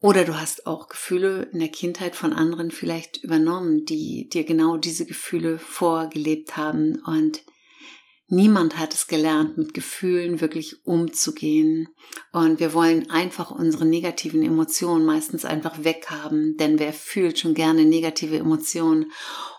Oder 0.00 0.24
du 0.24 0.38
hast 0.38 0.66
auch 0.66 0.88
Gefühle 0.88 1.48
in 1.52 1.58
der 1.58 1.70
Kindheit 1.70 2.14
von 2.14 2.32
anderen 2.32 2.70
vielleicht 2.70 3.22
übernommen, 3.24 3.84
die 3.86 4.28
dir 4.28 4.44
genau 4.44 4.76
diese 4.76 5.06
Gefühle 5.06 5.58
vorgelebt 5.58 6.56
haben 6.56 7.02
und 7.06 7.42
Niemand 8.28 8.76
hat 8.76 8.92
es 8.92 9.06
gelernt, 9.06 9.56
mit 9.56 9.72
Gefühlen 9.72 10.40
wirklich 10.40 10.84
umzugehen. 10.84 11.88
Und 12.32 12.58
wir 12.58 12.74
wollen 12.74 13.08
einfach 13.08 13.52
unsere 13.52 13.84
negativen 13.84 14.42
Emotionen 14.42 15.06
meistens 15.06 15.44
einfach 15.44 15.84
weghaben, 15.84 16.56
denn 16.56 16.80
wer 16.80 16.92
fühlt 16.92 17.38
schon 17.38 17.54
gerne 17.54 17.84
negative 17.84 18.36
Emotionen? 18.36 19.12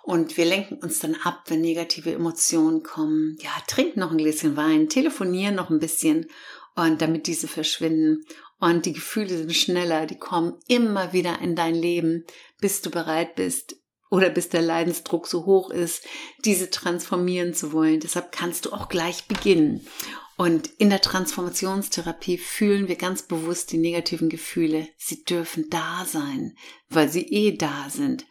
Und 0.03 0.35
wir 0.35 0.45
lenken 0.45 0.75
uns 0.83 0.99
dann 0.99 1.15
ab, 1.15 1.43
wenn 1.47 1.61
negative 1.61 2.11
Emotionen 2.11 2.83
kommen. 2.83 3.37
Ja, 3.39 3.51
trink 3.67 3.95
noch 3.95 4.11
ein 4.11 4.17
Gläschen 4.17 4.57
Wein, 4.57 4.89
telefonieren 4.89 5.55
noch 5.55 5.69
ein 5.69 5.79
bisschen 5.79 6.27
und 6.75 7.01
damit 7.01 7.27
diese 7.27 7.47
verschwinden. 7.47 8.25
Und 8.59 8.85
die 8.85 8.93
Gefühle 8.93 9.37
sind 9.37 9.53
schneller, 9.53 10.07
die 10.07 10.17
kommen 10.17 10.55
immer 10.67 11.13
wieder 11.13 11.39
in 11.41 11.55
dein 11.55 11.75
Leben, 11.75 12.25
bis 12.59 12.81
du 12.81 12.89
bereit 12.89 13.35
bist, 13.35 13.77
oder 14.09 14.29
bis 14.29 14.49
der 14.49 14.61
Leidensdruck 14.61 15.27
so 15.27 15.45
hoch 15.45 15.69
ist, 15.69 16.05
diese 16.45 16.69
transformieren 16.69 17.53
zu 17.53 17.71
wollen. 17.71 17.99
Deshalb 17.99 18.31
kannst 18.31 18.65
du 18.65 18.73
auch 18.73 18.89
gleich 18.89 19.25
beginnen. 19.25 19.85
Und 20.37 20.67
in 20.77 20.91
der 20.91 21.01
Transformationstherapie 21.01 22.37
fühlen 22.37 22.87
wir 22.87 22.95
ganz 22.95 23.23
bewusst 23.23 23.71
die 23.71 23.79
negativen 23.79 24.29
Gefühle. 24.29 24.87
Sie 24.95 25.23
dürfen 25.23 25.69
da 25.69 26.05
sein, 26.05 26.55
weil 26.89 27.09
sie 27.09 27.23
eh 27.23 27.57
da 27.57 27.89
sind. 27.89 28.25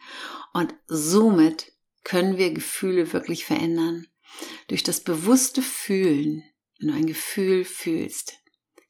Und 0.53 0.73
somit 0.87 1.73
können 2.05 2.37
wir 2.37 2.53
Gefühle 2.53 3.11
wirklich 3.11 3.43
verändern. 3.43 4.07
Durch 4.69 4.83
das 4.83 5.01
bewusste 5.01 5.61
Fühlen, 5.61 6.43
wenn 6.79 6.87
du 6.87 6.93
ein 6.93 7.07
Gefühl 7.07 7.65
fühlst, 7.65 8.37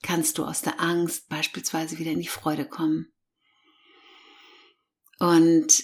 kannst 0.04 0.38
du 0.38 0.46
aus 0.46 0.62
der 0.62 0.80
Angst 0.80 1.28
beispielsweise 1.28 1.98
wieder 1.98 2.12
in 2.12 2.22
die 2.22 2.28
Freude 2.28 2.66
kommen. 2.66 3.12
Und 5.20 5.84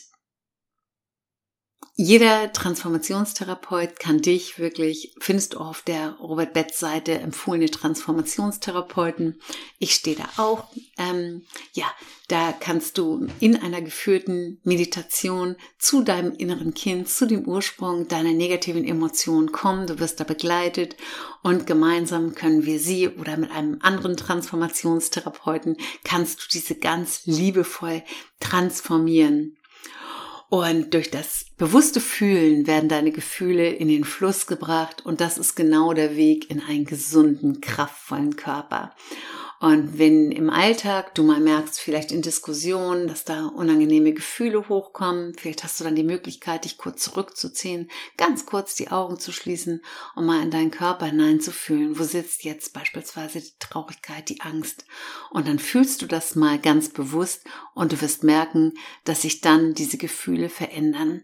jeder 1.96 2.52
Transformationstherapeut 2.52 4.00
kann 4.00 4.20
dich 4.20 4.58
wirklich, 4.58 5.14
findest 5.20 5.54
du 5.54 5.60
auf 5.60 5.84
der 5.84 6.14
Robert 6.14 6.54
Betz 6.54 6.80
Seite 6.80 7.20
empfohlene 7.20 7.70
Transformationstherapeuten. 7.70 9.40
Ich 9.78 9.94
stehe 9.94 10.16
da 10.16 10.28
auch. 10.38 10.66
Ähm, 10.98 11.44
ja, 11.74 11.86
da 12.30 12.52
kannst 12.52 12.98
du 12.98 13.28
in 13.40 13.62
einer 13.62 13.80
geführten 13.84 14.60
Meditation 14.64 15.56
zu 15.78 16.02
deinem 16.02 16.34
inneren 16.34 16.74
Kind, 16.74 17.10
zu 17.10 17.28
dem 17.28 17.48
Ursprung 17.48 18.08
deiner 18.08 18.34
negativen 18.34 18.86
Emotionen 18.86 19.52
kommen. 19.52 19.86
Du 19.86 20.00
wirst 20.00 20.20
da 20.20 20.24
begleitet 20.24 20.96
und 21.44 21.68
gemeinsam 21.68 22.34
können 22.34 22.66
wir 22.66 22.80
sie 22.80 23.08
oder 23.08 23.38
mit 23.38 23.52
einem 23.52 23.78
anderen 23.82 24.18
Transformationstherapeuten 24.18 25.78
kannst 26.04 26.42
du 26.42 26.46
diese 26.52 26.74
ganz 26.74 27.28
liebevoll 27.28 28.02
transformieren. 28.40 29.58
Und 30.50 30.94
durch 30.94 31.10
das 31.10 31.46
bewusste 31.58 32.00
Fühlen 32.00 32.68
werden 32.68 32.90
deine 32.90 33.12
Gefühle 33.12 33.70
in 33.70 33.88
den 33.88 34.04
Fluss 34.04 34.46
gebracht 34.46 35.06
und 35.06 35.20
das 35.20 35.38
ist 35.38 35.56
genau 35.56 35.94
der 35.94 36.16
Weg 36.16 36.50
in 36.52 36.62
einen 36.62 36.86
gesunden, 36.86 37.60
kraftvollen 37.60 38.36
Körper. 38.36 38.94
Und 39.64 39.98
wenn 39.98 40.30
im 40.34 40.50
Alltag 40.50 41.16
du 41.16 41.24
mal 41.24 41.40
merkst, 41.40 41.80
vielleicht 41.80 42.12
in 42.12 42.22
Diskussionen, 42.22 43.08
dass 43.08 43.24
da 43.24 43.46
unangenehme 43.46 44.12
Gefühle 44.12 44.68
hochkommen, 44.68 45.34
vielleicht 45.38 45.64
hast 45.64 45.80
du 45.80 45.86
dann 45.86 45.96
die 45.96 46.04
Möglichkeit, 46.04 46.66
dich 46.66 46.78
kurz 46.78 47.02
zurückzuziehen, 47.02 47.90
ganz 48.18 48.46
kurz 48.46 48.76
die 48.76 48.90
Augen 48.90 49.18
zu 49.20 49.32
schließen 49.32 49.82
und 50.18 50.26
mal 50.26 50.44
in 50.44 50.52
deinen 50.52 50.70
Körper 50.70 51.06
hineinzufühlen. 51.06 51.98
Wo 51.98 52.04
sitzt 52.04 52.44
jetzt 52.44 52.74
beispielsweise 52.74 53.40
die 53.40 53.54
Traurigkeit, 53.58 54.28
die 54.28 54.42
Angst? 54.42 54.84
Und 55.32 55.48
dann 55.48 55.60
fühlst 55.60 56.02
du 56.02 56.08
das 56.08 56.36
mal 56.36 56.60
ganz 56.60 56.90
bewusst 56.90 57.46
und 57.74 57.94
du 57.94 58.02
wirst 58.02 58.26
merken, 58.26 58.74
dass 59.06 59.22
sich 59.22 59.40
dann 59.40 59.76
diese 59.76 59.98
Gefühle 59.98 60.50
verändern. 60.50 61.24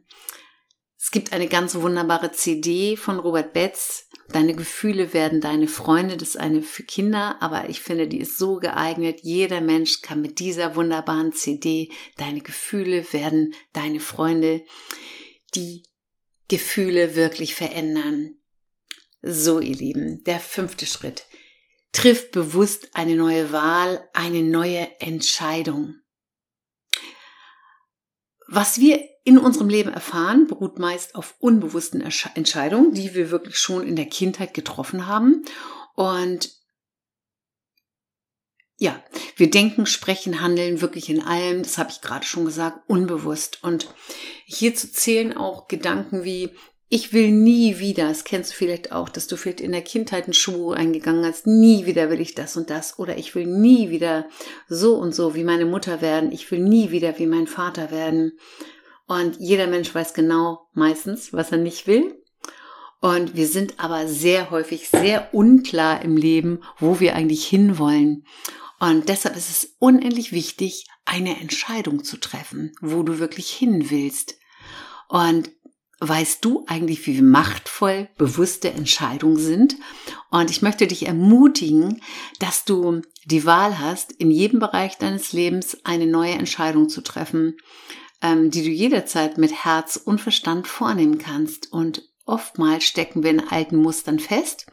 Es 0.97 1.11
gibt 1.11 1.33
eine 1.33 1.49
ganz 1.49 1.75
wunderbare 1.75 2.31
CD 2.31 2.95
von 2.95 3.19
Robert 3.19 3.51
Betz, 3.51 4.08
Deine 4.31 4.53
Gefühle 4.53 5.13
werden 5.13 5.41
deine 5.41 5.67
Freunde, 5.67 6.15
das 6.15 6.29
ist 6.29 6.37
eine 6.37 6.61
für 6.61 6.83
Kinder, 6.83 7.41
aber 7.41 7.69
ich 7.69 7.81
finde, 7.81 8.07
die 8.07 8.19
ist 8.19 8.37
so 8.37 8.57
geeignet. 8.57 9.21
Jeder 9.23 9.59
Mensch 9.59 10.01
kann 10.01 10.21
mit 10.21 10.37
dieser 10.39 10.75
wunderbaren 10.75 11.33
CD, 11.33 11.91
deine 12.17 12.41
Gefühle 12.41 13.11
werden 13.11 13.55
deine 13.73 13.99
Freunde, 13.99 14.63
die 15.55 15.83
Gefühle 16.47 17.15
wirklich 17.15 17.55
verändern. 17.55 18.35
So, 19.21 19.59
ihr 19.59 19.75
Lieben, 19.75 20.23
der 20.23 20.39
fünfte 20.39 20.85
Schritt. 20.85 21.25
Triff 21.91 22.29
bewusst 22.29 22.89
eine 22.93 23.15
neue 23.15 23.51
Wahl, 23.51 24.07
eine 24.13 24.43
neue 24.43 24.87
Entscheidung. 25.01 25.95
Was 28.47 28.79
wir 28.79 29.03
in 29.23 29.37
unserem 29.37 29.69
Leben 29.69 29.91
erfahren, 29.91 30.47
beruht 30.47 30.79
meist 30.79 31.15
auf 31.15 31.35
unbewussten 31.39 32.01
Entscheidungen, 32.01 32.93
die 32.93 33.13
wir 33.13 33.31
wirklich 33.31 33.57
schon 33.57 33.85
in 33.85 33.95
der 33.95 34.07
Kindheit 34.07 34.53
getroffen 34.53 35.07
haben. 35.07 35.43
Und 35.95 36.51
ja, 38.77 39.03
wir 39.35 39.49
denken, 39.49 39.85
sprechen, 39.85 40.41
handeln 40.41 40.81
wirklich 40.81 41.09
in 41.09 41.21
allem, 41.21 41.63
das 41.63 41.77
habe 41.77 41.91
ich 41.91 41.99
gerade 41.99 42.25
schon 42.25 42.45
gesagt, 42.45 42.79
unbewusst. 42.87 43.61
Und 43.61 43.93
hierzu 44.45 44.87
zählen 44.87 45.35
auch 45.35 45.67
Gedanken 45.67 46.23
wie, 46.23 46.51
ich 46.91 47.13
will 47.13 47.31
nie 47.31 47.77
wieder, 47.77 48.07
das 48.07 48.23
kennst 48.23 48.51
du 48.51 48.55
vielleicht 48.55 48.91
auch, 48.91 49.09
dass 49.09 49.27
du 49.27 49.35
vielleicht 49.35 49.61
in 49.61 49.71
der 49.71 49.83
Kindheit 49.83 50.23
einen 50.23 50.33
Schuh 50.33 50.71
eingegangen 50.71 51.23
hast, 51.23 51.45
nie 51.45 51.85
wieder 51.85 52.09
will 52.09 52.19
ich 52.19 52.33
das 52.33 52.57
und 52.57 52.71
das 52.71 52.97
oder 52.97 53.15
ich 53.17 53.35
will 53.35 53.45
nie 53.45 53.91
wieder 53.91 54.27
so 54.67 54.95
und 54.95 55.13
so 55.13 55.35
wie 55.35 55.43
meine 55.43 55.65
Mutter 55.65 56.01
werden, 56.01 56.31
ich 56.31 56.49
will 56.49 56.59
nie 56.59 56.89
wieder 56.89 57.19
wie 57.19 57.27
mein 57.27 57.45
Vater 57.45 57.91
werden. 57.91 58.39
Und 59.09 59.39
jeder 59.39 59.65
Mensch 59.65 59.93
weiß 59.93 60.13
genau 60.13 60.69
meistens, 60.73 61.33
was 61.33 61.51
er 61.51 61.57
nicht 61.57 61.87
will. 61.87 62.15
Und 63.01 63.35
wir 63.35 63.47
sind 63.47 63.79
aber 63.79 64.07
sehr 64.07 64.51
häufig 64.51 64.87
sehr 64.87 65.33
unklar 65.33 66.03
im 66.03 66.15
Leben, 66.15 66.61
wo 66.77 66.99
wir 66.99 67.15
eigentlich 67.15 67.47
hinwollen. 67.47 68.23
Und 68.79 69.09
deshalb 69.09 69.35
ist 69.35 69.49
es 69.49 69.75
unendlich 69.79 70.31
wichtig, 70.31 70.85
eine 71.05 71.39
Entscheidung 71.39 72.03
zu 72.03 72.17
treffen, 72.17 72.71
wo 72.81 73.01
du 73.01 73.17
wirklich 73.17 73.49
hin 73.49 73.89
willst. 73.89 74.35
Und 75.07 75.49
weißt 76.01 76.45
du 76.45 76.65
eigentlich, 76.67 77.07
wie 77.07 77.23
machtvoll 77.23 78.09
bewusste 78.19 78.69
Entscheidungen 78.69 79.37
sind? 79.37 79.75
Und 80.29 80.51
ich 80.51 80.61
möchte 80.61 80.85
dich 80.85 81.07
ermutigen, 81.07 82.03
dass 82.37 82.63
du 82.63 83.01
die 83.25 83.43
Wahl 83.43 83.79
hast, 83.79 84.11
in 84.11 84.29
jedem 84.29 84.59
Bereich 84.59 84.99
deines 84.99 85.33
Lebens 85.33 85.79
eine 85.83 86.05
neue 86.05 86.33
Entscheidung 86.33 86.89
zu 86.89 87.01
treffen, 87.01 87.57
ähm, 88.21 88.51
die 88.51 88.63
du 88.63 88.69
jederzeit 88.69 89.37
mit 89.37 89.63
Herz 89.63 89.95
und 89.97 90.19
Verstand 90.19 90.67
vornehmen 90.67 91.17
kannst. 91.17 91.71
Und 91.71 92.09
oftmals 92.25 92.83
stecken 92.83 93.23
wir 93.23 93.31
in 93.31 93.47
alten 93.47 93.77
Mustern 93.77 94.19
fest 94.19 94.67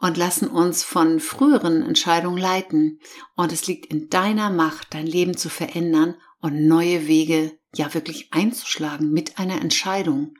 und 0.00 0.16
lassen 0.16 0.48
uns 0.48 0.82
von 0.82 1.20
früheren 1.20 1.82
Entscheidungen 1.82 2.38
leiten. 2.38 3.00
Und 3.36 3.52
es 3.52 3.66
liegt 3.66 3.86
in 3.86 4.08
deiner 4.10 4.50
Macht, 4.50 4.94
dein 4.94 5.06
Leben 5.06 5.36
zu 5.36 5.48
verändern 5.48 6.16
und 6.40 6.66
neue 6.66 7.06
Wege 7.06 7.56
ja 7.74 7.94
wirklich 7.94 8.32
einzuschlagen 8.32 9.10
mit 9.10 9.38
einer 9.38 9.60
Entscheidung. 9.60 10.34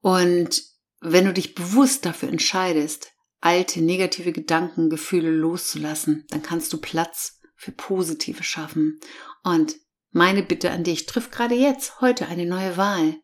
Und 0.00 0.62
wenn 1.00 1.24
du 1.24 1.32
dich 1.32 1.54
bewusst 1.54 2.04
dafür 2.04 2.28
entscheidest, 2.28 3.12
alte 3.40 3.80
negative 3.82 4.32
Gedanken, 4.32 4.90
Gefühle 4.90 5.30
loszulassen, 5.30 6.26
dann 6.28 6.42
kannst 6.42 6.72
du 6.72 6.78
Platz 6.78 7.40
für 7.56 7.72
positive 7.72 8.42
schaffen. 8.42 9.00
Und 9.42 9.76
meine 10.12 10.42
Bitte 10.42 10.70
an 10.70 10.84
dich, 10.84 11.06
triff 11.06 11.30
gerade 11.30 11.54
jetzt, 11.54 12.00
heute 12.00 12.28
eine 12.28 12.46
neue 12.46 12.76
Wahl. 12.76 13.16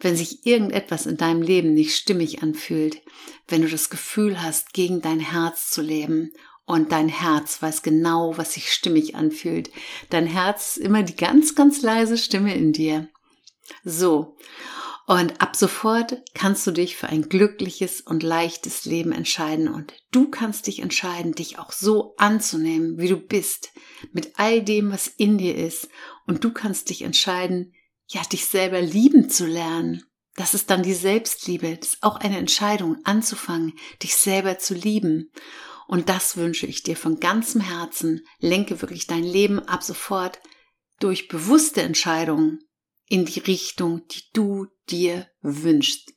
Wenn 0.00 0.16
sich 0.16 0.44
irgendetwas 0.44 1.06
in 1.06 1.16
deinem 1.16 1.40
Leben 1.40 1.72
nicht 1.72 1.96
stimmig 1.96 2.42
anfühlt, 2.42 3.00
wenn 3.48 3.62
du 3.62 3.68
das 3.68 3.88
Gefühl 3.88 4.42
hast, 4.42 4.74
gegen 4.74 5.00
dein 5.00 5.20
Herz 5.20 5.70
zu 5.70 5.80
leben 5.80 6.32
und 6.66 6.92
dein 6.92 7.08
Herz 7.08 7.62
weiß 7.62 7.82
genau, 7.82 8.36
was 8.36 8.52
sich 8.54 8.72
stimmig 8.72 9.14
anfühlt. 9.14 9.70
Dein 10.10 10.26
Herz 10.26 10.76
ist 10.76 10.84
immer 10.84 11.02
die 11.02 11.16
ganz, 11.16 11.54
ganz 11.54 11.80
leise 11.80 12.18
Stimme 12.18 12.54
in 12.54 12.72
dir. 12.72 13.08
So. 13.84 14.36
Und 15.08 15.40
ab 15.40 15.54
sofort 15.54 16.20
kannst 16.34 16.66
du 16.66 16.72
dich 16.72 16.96
für 16.96 17.06
ein 17.06 17.28
glückliches 17.28 18.00
und 18.00 18.24
leichtes 18.24 18.84
Leben 18.86 19.12
entscheiden 19.12 19.68
und 19.68 19.94
du 20.10 20.28
kannst 20.28 20.66
dich 20.66 20.80
entscheiden, 20.80 21.32
dich 21.32 21.60
auch 21.60 21.70
so 21.70 22.16
anzunehmen, 22.16 22.98
wie 22.98 23.06
du 23.06 23.16
bist, 23.16 23.70
mit 24.12 24.32
all 24.36 24.62
dem, 24.62 24.90
was 24.90 25.06
in 25.06 25.38
dir 25.38 25.54
ist. 25.54 25.88
Und 26.26 26.42
du 26.42 26.52
kannst 26.52 26.90
dich 26.90 27.02
entscheiden, 27.02 27.72
ja, 28.08 28.20
dich 28.22 28.46
selber 28.46 28.82
lieben 28.82 29.30
zu 29.30 29.46
lernen. 29.46 30.02
Das 30.34 30.54
ist 30.54 30.70
dann 30.70 30.82
die 30.82 30.94
Selbstliebe. 30.94 31.76
Das 31.76 31.94
ist 31.94 32.02
auch 32.02 32.16
eine 32.16 32.38
Entscheidung, 32.38 32.96
anzufangen, 33.04 33.74
dich 34.02 34.16
selber 34.16 34.58
zu 34.58 34.74
lieben. 34.74 35.30
Und 35.86 36.08
das 36.08 36.36
wünsche 36.36 36.66
ich 36.66 36.82
dir 36.82 36.96
von 36.96 37.20
ganzem 37.20 37.60
Herzen. 37.60 38.26
Lenke 38.40 38.82
wirklich 38.82 39.06
dein 39.06 39.22
Leben 39.22 39.60
ab 39.60 39.84
sofort 39.84 40.40
durch 40.98 41.28
bewusste 41.28 41.82
Entscheidungen 41.82 42.65
in 43.08 43.24
die 43.24 43.40
Richtung, 43.40 44.06
die 44.08 44.22
du 44.32 44.66
dir 44.88 45.26
wünschst. 45.42 46.12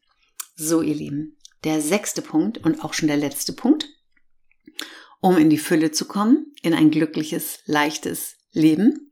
So, 0.55 0.81
ihr 0.81 0.95
Lieben, 0.95 1.37
der 1.63 1.81
sechste 1.81 2.21
Punkt 2.21 2.57
und 2.59 2.83
auch 2.83 2.93
schon 2.93 3.07
der 3.07 3.17
letzte 3.17 3.53
Punkt, 3.53 3.87
um 5.21 5.37
in 5.37 5.49
die 5.49 5.57
Fülle 5.57 5.91
zu 5.91 6.05
kommen, 6.05 6.53
in 6.61 6.73
ein 6.73 6.91
glückliches, 6.91 7.59
leichtes 7.65 8.37
Leben, 8.51 9.11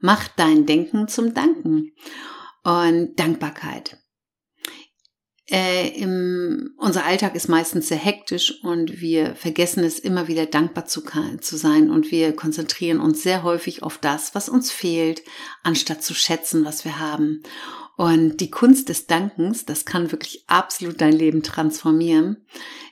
mach 0.00 0.28
dein 0.28 0.66
Denken 0.66 1.08
zum 1.08 1.34
Danken 1.34 1.92
und 2.62 3.16
Dankbarkeit 3.16 3.99
äh, 5.50 5.88
im, 5.88 6.74
unser 6.76 7.04
Alltag 7.04 7.34
ist 7.34 7.48
meistens 7.48 7.88
sehr 7.88 7.98
hektisch 7.98 8.62
und 8.62 9.00
wir 9.00 9.34
vergessen 9.34 9.82
es 9.82 9.98
immer 9.98 10.28
wieder 10.28 10.46
dankbar 10.46 10.86
zu, 10.86 11.02
zu 11.40 11.56
sein 11.56 11.90
und 11.90 12.10
wir 12.10 12.34
konzentrieren 12.34 13.00
uns 13.00 13.22
sehr 13.22 13.42
häufig 13.42 13.82
auf 13.82 13.98
das, 13.98 14.34
was 14.34 14.48
uns 14.48 14.70
fehlt, 14.70 15.22
anstatt 15.62 16.02
zu 16.02 16.14
schätzen, 16.14 16.64
was 16.64 16.84
wir 16.84 16.98
haben. 16.98 17.42
Und 18.00 18.38
die 18.38 18.50
Kunst 18.50 18.88
des 18.88 19.08
Dankens, 19.08 19.66
das 19.66 19.84
kann 19.84 20.10
wirklich 20.10 20.44
absolut 20.46 21.02
dein 21.02 21.12
Leben 21.12 21.42
transformieren, 21.42 22.38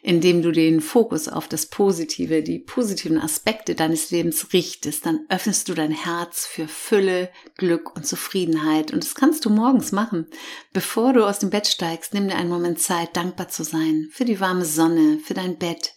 indem 0.03 0.43
du 0.43 0.53
den 0.53 0.83
Fokus 0.83 1.29
auf 1.29 1.49
das 1.49 1.65
Positive, 1.65 2.43
die 2.43 2.59
positiven 2.59 3.19
Aspekte 3.19 3.75
deines 3.75 4.11
Lebens 4.11 4.53
richtest. 4.53 5.07
Dann 5.07 5.21
öffnest 5.31 5.67
du 5.71 5.73
dein 5.73 5.93
Herz 5.93 6.45
für 6.45 6.69
Fülle, 6.69 7.31
Glück 7.57 7.97
und 7.97 8.07
Zufriedenheit. 8.07 8.93
Und 8.93 9.03
das 9.03 9.15
kannst 9.15 9.47
du 9.47 9.49
morgens 9.49 9.93
machen. 9.93 10.27
Bevor 10.75 11.15
du 11.15 11.27
aus 11.27 11.39
dem 11.39 11.49
Bett 11.49 11.69
steigst, 11.69 12.13
nimm 12.13 12.29
dir 12.29 12.37
einen 12.37 12.51
Moment 12.51 12.79
Zeit, 12.79 13.17
dankbar 13.17 13.49
zu 13.49 13.65
sein 13.65 14.11
für 14.13 14.27
die 14.27 14.41
warme 14.41 14.67
Sonne, 14.67 15.21
für 15.25 15.33
dein 15.33 15.57
Bett, 15.57 15.95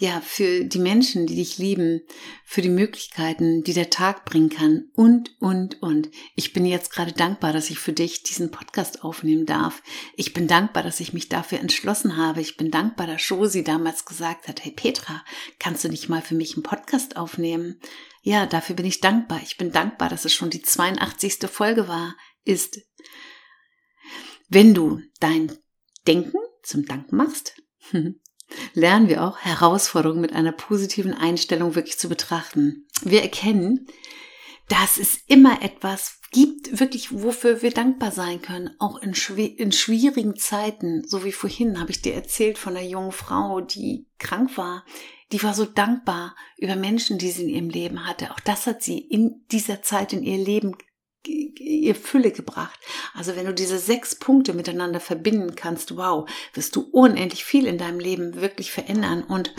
ja, 0.00 0.22
für 0.22 0.64
die 0.64 0.78
Menschen, 0.78 1.26
die 1.26 1.34
dich 1.34 1.58
lieben, 1.58 2.00
für 2.46 2.62
die 2.62 2.70
Möglichkeiten, 2.70 3.62
die 3.62 3.74
der 3.74 3.90
Tag 3.90 4.24
bringen 4.24 4.48
kann 4.48 4.88
und, 4.94 5.36
und, 5.40 5.82
und. 5.82 6.10
Ich 6.34 6.54
bin 6.54 6.64
jetzt 6.64 6.90
gerade 6.90 7.12
dankbar, 7.12 7.52
dass 7.52 7.68
ich 7.68 7.78
für 7.78 7.92
dich 7.92 8.22
diesen 8.22 8.50
Podcast 8.50 9.04
aufnehmen 9.04 9.44
darf. 9.44 9.82
Ich 10.16 10.32
bin 10.32 10.48
dankbar, 10.48 10.82
dass 10.82 11.00
ich 11.00 11.12
mich 11.12 11.28
dafür 11.28 11.60
entschlossen 11.60 12.16
habe. 12.16 12.40
Ich 12.40 12.56
bin 12.56 12.70
dankbar, 12.70 13.08
dass 13.08 13.28
Josi 13.28 13.62
damals 13.62 14.06
gesagt 14.06 14.48
hat, 14.48 14.64
hey 14.64 14.72
Petra, 14.72 15.22
kannst 15.58 15.84
du 15.84 15.90
nicht 15.90 16.08
mal 16.08 16.22
für 16.22 16.34
mich 16.34 16.54
einen 16.54 16.62
Podcast 16.62 17.18
aufnehmen? 17.18 17.78
Ja, 18.22 18.46
dafür 18.46 18.76
bin 18.76 18.86
ich 18.86 19.02
dankbar. 19.02 19.40
Ich 19.42 19.58
bin 19.58 19.70
dankbar, 19.70 20.08
dass 20.08 20.24
es 20.24 20.32
schon 20.32 20.48
die 20.48 20.62
82. 20.62 21.40
Folge 21.46 21.88
war, 21.88 22.16
ist. 22.44 22.80
Wenn 24.48 24.72
du 24.72 25.02
dein 25.20 25.52
Denken 26.06 26.38
zum 26.62 26.86
Dank 26.86 27.12
machst, 27.12 27.60
lernen 28.74 29.08
wir 29.08 29.24
auch, 29.24 29.38
Herausforderungen 29.38 30.20
mit 30.20 30.32
einer 30.32 30.52
positiven 30.52 31.14
Einstellung 31.14 31.74
wirklich 31.74 31.98
zu 31.98 32.08
betrachten. 32.08 32.86
Wir 33.02 33.22
erkennen, 33.22 33.86
dass 34.68 34.98
es 34.98 35.18
immer 35.26 35.62
etwas 35.62 36.20
gibt, 36.30 36.78
wirklich, 36.78 37.12
wofür 37.12 37.62
wir 37.62 37.72
dankbar 37.72 38.12
sein 38.12 38.40
können, 38.40 38.70
auch 38.78 38.98
in, 38.98 39.14
in 39.36 39.72
schwierigen 39.72 40.36
Zeiten. 40.36 41.02
So 41.06 41.24
wie 41.24 41.32
vorhin 41.32 41.80
habe 41.80 41.90
ich 41.90 42.02
dir 42.02 42.14
erzählt 42.14 42.56
von 42.56 42.76
einer 42.76 42.86
jungen 42.86 43.12
Frau, 43.12 43.60
die 43.60 44.06
krank 44.18 44.56
war. 44.56 44.84
Die 45.32 45.42
war 45.42 45.54
so 45.54 45.64
dankbar 45.64 46.36
über 46.56 46.76
Menschen, 46.76 47.18
die 47.18 47.30
sie 47.30 47.44
in 47.44 47.48
ihrem 47.48 47.70
Leben 47.70 48.06
hatte. 48.06 48.30
Auch 48.30 48.40
das 48.40 48.66
hat 48.66 48.82
sie 48.82 48.98
in 48.98 49.44
dieser 49.50 49.82
Zeit 49.82 50.12
in 50.12 50.22
ihr 50.22 50.38
Leben 50.38 50.76
ihr 51.26 51.94
Fülle 51.94 52.30
gebracht. 52.30 52.78
Also 53.14 53.36
wenn 53.36 53.46
du 53.46 53.54
diese 53.54 53.78
sechs 53.78 54.14
Punkte 54.14 54.54
miteinander 54.54 55.00
verbinden 55.00 55.54
kannst, 55.54 55.96
wow, 55.96 56.28
wirst 56.54 56.76
du 56.76 56.82
unendlich 56.92 57.44
viel 57.44 57.66
in 57.66 57.78
deinem 57.78 58.00
Leben 58.00 58.40
wirklich 58.40 58.72
verändern. 58.72 59.22
Und 59.22 59.54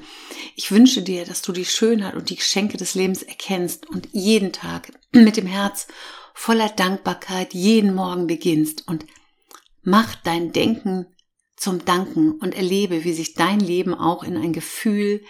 ich 0.56 0.72
wünsche 0.72 1.02
dir, 1.02 1.26
dass 1.26 1.42
du 1.42 1.52
die 1.52 1.66
Schönheit 1.66 2.16
und 2.16 2.30
die 2.30 2.36
Geschenke 2.36 2.78
des 2.78 2.96
Lebens 2.96 3.24
erkennst 3.24 3.88
und 3.90 4.10
jeden 4.12 4.54
Tag 4.54 4.92
mit 5.12 5.38
dem 5.38 5.48
Herz 5.48 5.88
voller 6.34 6.70
Dankbarkeit 6.70 7.54
jeden 7.54 7.94
Morgen 7.94 8.28
beginnst 8.28 8.88
und 8.88 9.06
mach 9.84 10.16
dein 10.16 10.52
Denken 10.52 11.06
zum 11.58 11.86
Danken 11.86 12.32
und 12.40 12.56
erlebe, 12.56 13.04
wie 13.04 13.14
sich 13.14 13.36
dein 13.36 13.60
Leben 13.60 13.94
auch 13.94 14.24
in 14.24 14.36
ein 14.36 14.54
Gefühl, 14.54 15.24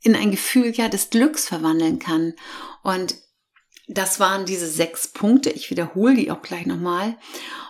in 0.00 0.14
ein 0.14 0.30
Gefühl 0.30 0.72
ja 0.72 0.88
des 0.88 1.10
Glücks 1.10 1.48
verwandeln 1.48 1.98
kann. 1.98 2.34
Und 2.82 3.16
das 3.92 4.20
waren 4.20 4.46
diese 4.46 4.66
sechs 4.68 5.08
Punkte. 5.08 5.50
Ich 5.50 5.70
wiederhole 5.70 6.14
die 6.14 6.30
auch 6.30 6.42
gleich 6.42 6.66
nochmal. 6.66 7.16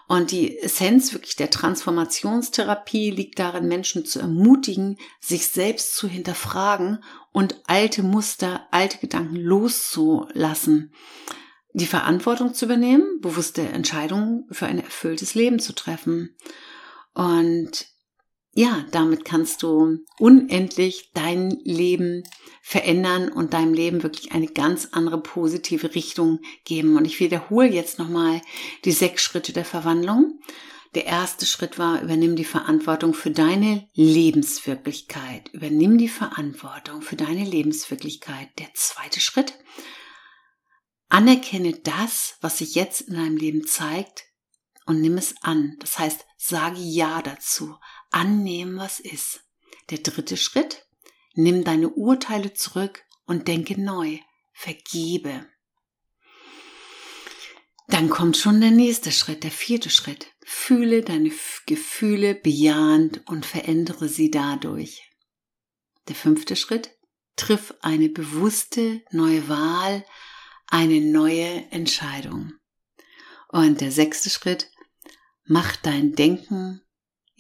Und 0.09 0.31
die 0.31 0.59
Essenz 0.59 1.13
wirklich 1.13 1.37
der 1.37 1.51
Transformationstherapie 1.51 3.11
liegt 3.11 3.39
darin, 3.39 3.69
Menschen 3.69 4.05
zu 4.05 4.21
ermutigen, 4.21 4.99
sich 5.21 5.49
selbst 5.49 5.97
zu 5.97 6.09
hinterfragen 6.09 7.03
und 7.33 7.63
alte 7.67 8.03
Muster, 8.03 8.67
alte 8.71 8.99
Gedanken 8.99 9.37
loszulassen. 9.37 10.93
Die 11.73 11.87
Verantwortung 11.87 12.53
zu 12.53 12.67
übernehmen, 12.67 13.21
bewusste 13.21 13.63
Entscheidungen 13.63 14.47
für 14.51 14.67
ein 14.67 14.79
erfülltes 14.79 15.35
Leben 15.35 15.59
zu 15.59 15.75
treffen. 15.75 16.37
Und 17.15 17.87
ja, 18.55 18.85
damit 18.91 19.25
kannst 19.25 19.63
du 19.63 19.99
unendlich 20.19 21.11
dein 21.15 21.51
Leben 21.65 22.23
verändern 22.61 23.31
und 23.31 23.55
deinem 23.55 23.73
Leben 23.73 24.03
wirklich 24.03 24.33
eine 24.33 24.47
ganz 24.47 24.89
andere 24.93 25.21
positive 25.21 25.95
Richtung 25.95 26.41
geben. 26.65 26.97
Und 26.97 27.07
ich 27.07 27.19
wiederhole 27.19 27.69
jetzt 27.69 27.99
nochmal 27.99 28.43
die 28.85 28.93
sechs 28.93 29.23
Schritte 29.23 29.55
der 29.55 29.65
Verwandlung. 29.65 30.39
Der 30.95 31.07
erste 31.07 31.47
Schritt 31.47 31.79
war, 31.79 32.03
übernimm 32.03 32.37
die 32.37 32.45
Verantwortung 32.45 33.15
für 33.15 33.31
deine 33.31 33.89
Lebenswirklichkeit. 33.95 35.49
Übernimm 35.55 35.97
die 35.97 36.09
Verantwortung 36.09 37.01
für 37.01 37.17
deine 37.17 37.45
Lebenswirklichkeit. 37.45 38.51
Der 38.59 38.69
zweite 38.75 39.21
Schritt, 39.21 39.55
anerkenne 41.09 41.73
das, 41.73 42.37
was 42.43 42.59
sich 42.59 42.75
jetzt 42.75 43.01
in 43.01 43.15
deinem 43.15 43.39
Leben 43.39 43.67
zeigt 43.67 44.25
und 44.85 45.01
nimm 45.01 45.17
es 45.17 45.35
an. 45.41 45.77
Das 45.81 45.99
heißt, 45.99 46.27
sage 46.37 46.81
Ja 46.81 47.23
dazu 47.23 47.75
annehmen, 48.13 48.77
was 48.77 49.01
ist. 49.01 49.45
Der 49.91 49.99
dritte 49.99 50.37
Schritt, 50.37 50.87
nimm 51.35 51.65
deine 51.65 51.91
Urteile 51.91 52.55
zurück 52.55 53.05
und 53.27 53.49
denke 53.49 53.81
neu, 53.81 54.19
vergebe. 54.53 55.47
Dann 57.89 58.09
kommt 58.09 58.37
schon 58.37 58.61
der 58.61 58.71
nächste 58.71 59.13
Schritt, 59.13 59.45
der 59.45 59.51
vierte 59.51 59.91
Schritt. 59.91 60.29
Fühle 60.45 61.03
deine 61.03 61.31
Gefühle 61.67 62.35
bejahend 62.35 63.23
und 63.27 63.45
verändere 63.45 64.09
sie 64.09 64.31
dadurch. 64.31 65.11
Der 66.09 66.15
fünfte 66.15 66.57
Schritt, 66.57 66.97
triff 67.37 67.75
eine 67.81 68.09
bewusste 68.09 69.03
neue 69.11 69.49
Wahl, 69.49 70.05
eine 70.67 71.01
neue 71.01 71.71
Entscheidung. 71.71 72.55
Und 73.49 73.81
der 73.81 73.93
sechste 73.93 74.31
Schritt, 74.31 74.71
mach 75.45 75.77
dein 75.77 76.15
Denken 76.15 76.81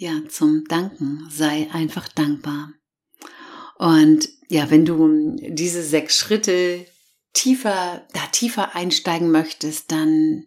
ja, 0.03 0.21
zum 0.29 0.65
Danken. 0.65 1.29
Sei 1.31 1.69
einfach 1.73 2.09
dankbar. 2.09 2.73
Und 3.79 4.29
ja, 4.49 4.69
wenn 4.69 4.85
du 4.85 5.37
diese 5.49 5.83
sechs 5.83 6.19
Schritte 6.19 6.85
tiefer, 7.33 8.07
da 8.13 8.21
tiefer 8.33 8.75
einsteigen 8.75 9.31
möchtest, 9.31 9.93
dann 9.93 10.45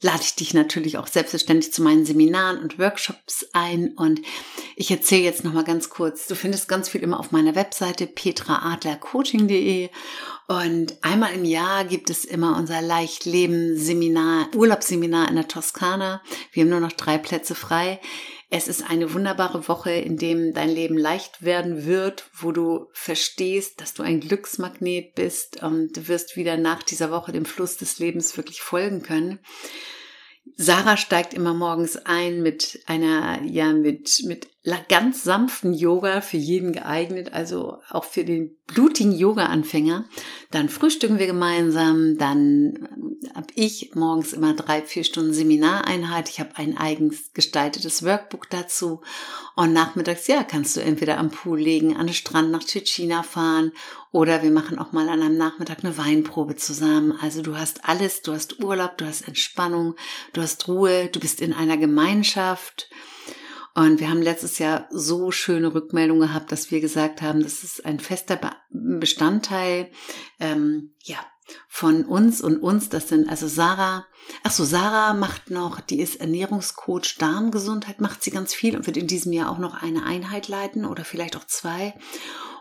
lade 0.00 0.22
ich 0.22 0.34
dich 0.36 0.54
natürlich 0.54 0.96
auch 0.96 1.08
selbstverständlich 1.08 1.72
zu 1.72 1.82
meinen 1.82 2.04
Seminaren 2.04 2.58
und 2.58 2.78
Workshops 2.78 3.48
ein 3.52 3.94
und 3.96 4.20
ich 4.76 4.90
erzähle 4.90 5.22
jetzt 5.22 5.42
noch 5.44 5.52
mal 5.52 5.64
ganz 5.64 5.90
kurz. 5.90 6.28
Du 6.28 6.36
findest 6.36 6.68
ganz 6.68 6.88
viel 6.88 7.02
immer 7.02 7.18
auf 7.18 7.32
meiner 7.32 7.56
Webseite 7.56 8.06
petraadlercoaching.de 8.06 9.90
und 10.46 10.96
einmal 11.02 11.34
im 11.34 11.44
Jahr 11.44 11.84
gibt 11.84 12.10
es 12.10 12.24
immer 12.24 12.56
unser 12.56 12.80
Leichtleben-Seminar, 12.80 14.48
Urlaubsseminar 14.54 15.28
in 15.28 15.36
der 15.36 15.48
Toskana. 15.48 16.22
Wir 16.52 16.62
haben 16.62 16.70
nur 16.70 16.80
noch 16.80 16.92
drei 16.92 17.18
Plätze 17.18 17.54
frei. 17.54 18.00
Es 18.50 18.66
ist 18.66 18.88
eine 18.88 19.12
wunderbare 19.12 19.68
Woche, 19.68 19.90
in 19.92 20.16
dem 20.16 20.54
dein 20.54 20.70
Leben 20.70 20.96
leicht 20.96 21.42
werden 21.42 21.84
wird, 21.84 22.30
wo 22.32 22.50
du 22.50 22.86
verstehst, 22.92 23.80
dass 23.80 23.92
du 23.92 24.02
ein 24.02 24.20
Glücksmagnet 24.20 25.14
bist 25.14 25.62
und 25.62 25.94
du 25.94 26.08
wirst 26.08 26.36
wieder 26.36 26.56
nach 26.56 26.82
dieser 26.82 27.10
Woche 27.10 27.32
dem 27.32 27.44
Fluss 27.44 27.76
des 27.76 27.98
Lebens 27.98 28.36
wirklich 28.38 28.62
folgen 28.62 29.02
können. 29.02 29.38
Sarah 30.56 30.96
steigt 30.96 31.34
immer 31.34 31.52
morgens 31.52 31.96
ein 31.96 32.42
mit 32.42 32.80
einer, 32.86 33.42
ja, 33.44 33.72
mit, 33.74 34.22
mit 34.24 34.48
ganz 34.88 35.22
sanften 35.22 35.74
Yoga 35.74 36.22
für 36.22 36.38
jeden 36.38 36.72
geeignet, 36.72 37.34
also 37.34 37.78
auch 37.90 38.04
für 38.04 38.24
den 38.24 38.56
blutigen 38.66 39.12
Yoga-Anfänger. 39.12 40.06
Dann 40.50 40.70
frühstücken 40.70 41.18
wir 41.18 41.26
gemeinsam, 41.26 42.16
dann 42.16 42.88
habe 43.34 43.48
ich 43.54 43.94
morgens 43.94 44.32
immer 44.32 44.54
drei, 44.54 44.82
vier 44.82 45.04
Stunden 45.04 45.32
Seminareinheit. 45.32 46.28
Ich 46.28 46.40
habe 46.40 46.56
ein 46.56 46.76
eigens 46.76 47.32
gestaltetes 47.32 48.04
Workbook 48.04 48.48
dazu. 48.50 49.00
Und 49.56 49.72
nachmittags, 49.72 50.26
ja, 50.26 50.44
kannst 50.44 50.76
du 50.76 50.80
entweder 50.80 51.18
am 51.18 51.30
Pool 51.30 51.60
legen, 51.60 51.96
an 51.96 52.06
den 52.06 52.14
Strand 52.14 52.50
nach 52.50 52.62
Tschetschina 52.62 53.22
fahren 53.22 53.72
oder 54.12 54.42
wir 54.42 54.50
machen 54.50 54.78
auch 54.78 54.92
mal 54.92 55.08
an 55.08 55.22
einem 55.22 55.36
Nachmittag 55.36 55.84
eine 55.84 55.98
Weinprobe 55.98 56.56
zusammen. 56.56 57.18
Also 57.20 57.42
du 57.42 57.56
hast 57.56 57.88
alles, 57.88 58.22
du 58.22 58.32
hast 58.32 58.62
Urlaub, 58.62 58.96
du 58.98 59.06
hast 59.06 59.26
Entspannung, 59.26 59.94
du 60.32 60.40
hast 60.40 60.68
Ruhe, 60.68 61.08
du 61.08 61.20
bist 61.20 61.40
in 61.40 61.52
einer 61.52 61.76
Gemeinschaft. 61.76 62.88
Und 63.74 64.00
wir 64.00 64.10
haben 64.10 64.22
letztes 64.22 64.58
Jahr 64.58 64.88
so 64.90 65.30
schöne 65.30 65.72
Rückmeldungen 65.72 66.28
gehabt, 66.28 66.50
dass 66.50 66.70
wir 66.70 66.80
gesagt 66.80 67.22
haben, 67.22 67.42
das 67.42 67.62
ist 67.62 67.84
ein 67.84 68.00
fester 68.00 68.40
Bestandteil, 68.70 69.90
ähm, 70.40 70.94
ja, 71.04 71.18
von 71.68 72.04
uns 72.04 72.40
und 72.40 72.58
uns. 72.58 72.88
Das 72.88 73.08
sind 73.08 73.28
also 73.28 73.48
Sarah. 73.48 74.06
Ach 74.42 74.50
so, 74.50 74.64
Sarah 74.64 75.14
macht 75.14 75.50
noch, 75.50 75.80
die 75.80 76.00
ist 76.00 76.16
Ernährungscoach 76.16 77.16
Darmgesundheit, 77.18 78.00
macht 78.00 78.22
sie 78.22 78.30
ganz 78.30 78.54
viel 78.54 78.76
und 78.76 78.86
wird 78.86 78.96
in 78.96 79.06
diesem 79.06 79.32
Jahr 79.32 79.50
auch 79.50 79.58
noch 79.58 79.82
eine 79.82 80.04
Einheit 80.04 80.48
leiten 80.48 80.84
oder 80.84 81.04
vielleicht 81.04 81.36
auch 81.36 81.46
zwei. 81.46 81.94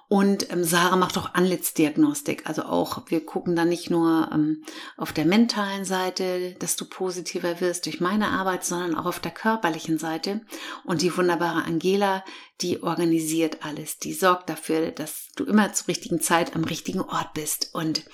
Und 0.10 0.50
ähm, 0.54 0.64
Sarah 0.64 0.96
macht 0.96 1.18
auch 1.18 1.34
Anlitzdiagnostik. 1.34 2.48
Also 2.48 2.64
auch, 2.64 3.04
wir 3.08 3.26
gucken 3.26 3.58
da 3.58 3.66
nicht 3.66 3.90
nur 3.90 4.30
ähm, 4.34 4.64
auf 4.96 5.12
der 5.12 5.26
mentalen 5.26 5.84
Seite, 5.84 6.56
dass 6.60 6.78
du 6.78 6.86
positiver 6.86 7.60
wirst 7.60 7.86
durch 7.86 8.00
meine 8.00 8.30
Arbeit, 8.30 8.64
sondern 8.64 8.96
auch 8.96 9.06
auf 9.06 9.20
der 9.20 9.32
körperlichen 9.32 9.98
Seite. 9.98 10.42
Und 10.86 11.02
die 11.02 11.16
wunderbare 11.18 11.66
Angela, 11.66 12.24
die 12.62 12.82
organisiert 12.84 13.66
alles. 13.66 13.98
Die 13.98 14.14
sorgt 14.14 14.50
dafür, 14.50 14.92
dass 14.92 15.28
du 15.36 15.44
immer 15.44 15.74
zur 15.74 15.90
richtigen 15.90 16.22
Zeit 16.22 16.56
am 16.56 16.64
richtigen 16.64 17.02
Ort 17.02 17.34
bist. 17.34 17.72
Und 17.74 18.06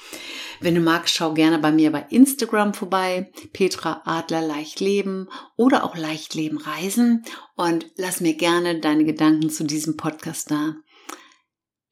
wenn 0.61 0.73
du 0.73 0.81
magst, 0.81 1.13
schau 1.13 1.35
gerne 1.35 1.59
bei 1.59 1.71
mir 1.71 1.91
bei 1.91 2.07
Instagram 2.09 2.73
vorbei. 2.73 3.31
Petra 3.53 4.01
Adler 4.05 4.41
Leicht 4.41 4.79
Leben 4.79 5.29
oder 5.57 5.83
auch 5.83 5.95
Leicht 5.95 6.33
Leben 6.33 6.57
Reisen. 6.57 7.23
Und 7.55 7.85
lass 7.97 8.19
mir 8.19 8.33
gerne 8.33 8.79
deine 8.79 9.05
Gedanken 9.05 9.51
zu 9.51 9.63
diesem 9.63 9.95
Podcast 9.95 10.49
da. 10.49 10.75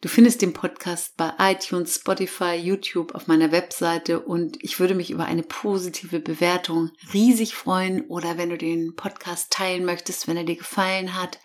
Du 0.02 0.10
findest 0.10 0.42
den 0.42 0.52
Podcast 0.52 1.16
bei 1.16 1.32
iTunes, 1.38 1.94
Spotify, 1.94 2.56
YouTube 2.56 3.14
auf 3.14 3.28
meiner 3.28 3.52
Webseite 3.52 4.20
und 4.20 4.58
ich 4.64 4.80
würde 4.80 4.96
mich 4.96 5.12
über 5.12 5.26
eine 5.26 5.44
positive 5.44 6.20
Bewertung 6.20 6.90
riesig 7.14 7.54
freuen 7.54 8.02
oder 8.08 8.36
wenn 8.36 8.50
du 8.50 8.58
den 8.58 8.96
Podcast 8.96 9.52
teilen 9.52 9.86
möchtest, 9.86 10.28
wenn 10.28 10.38
er 10.38 10.44
dir 10.44 10.56
gefallen 10.56 11.22
hat. 11.22 11.38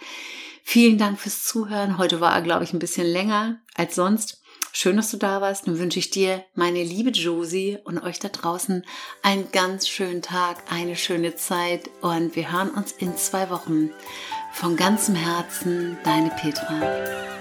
Vielen 0.65 0.97
Dank 0.97 1.21
fürs 1.21 1.45
Zuhören. 1.45 1.99
Heute 1.99 2.23
war 2.23 2.33
er, 2.33 2.41
glaube 2.41 2.65
ich, 2.65 2.73
ein 2.73 2.79
bisschen 2.79 3.07
länger 3.07 3.61
als 3.75 3.95
sonst. 3.95 4.41
Schön, 4.73 4.97
dass 4.97 5.11
du 5.11 5.19
da 5.19 5.43
warst. 5.43 5.67
Nun 5.67 5.79
wünsche 5.79 5.99
ich 5.99 6.09
dir, 6.09 6.43
meine 6.55 6.83
liebe 6.83 7.11
Josie 7.11 7.77
und 7.85 8.03
euch 8.03 8.21
da 8.21 8.29
draußen 8.29 8.87
einen 9.23 9.53
ganz 9.53 9.87
schönen 9.87 10.23
Tag, 10.23 10.63
eine 10.71 10.97
schöne 10.97 11.37
Zeit 11.37 11.91
und 12.01 12.35
wir 12.37 12.51
hören 12.51 12.71
uns 12.71 12.93
in 12.93 13.19
zwei 13.19 13.51
Wochen. 13.51 13.91
Von 14.55 14.77
ganzem 14.77 15.15
Herzen, 15.15 15.99
deine 16.05 16.31
Petra. 16.31 17.36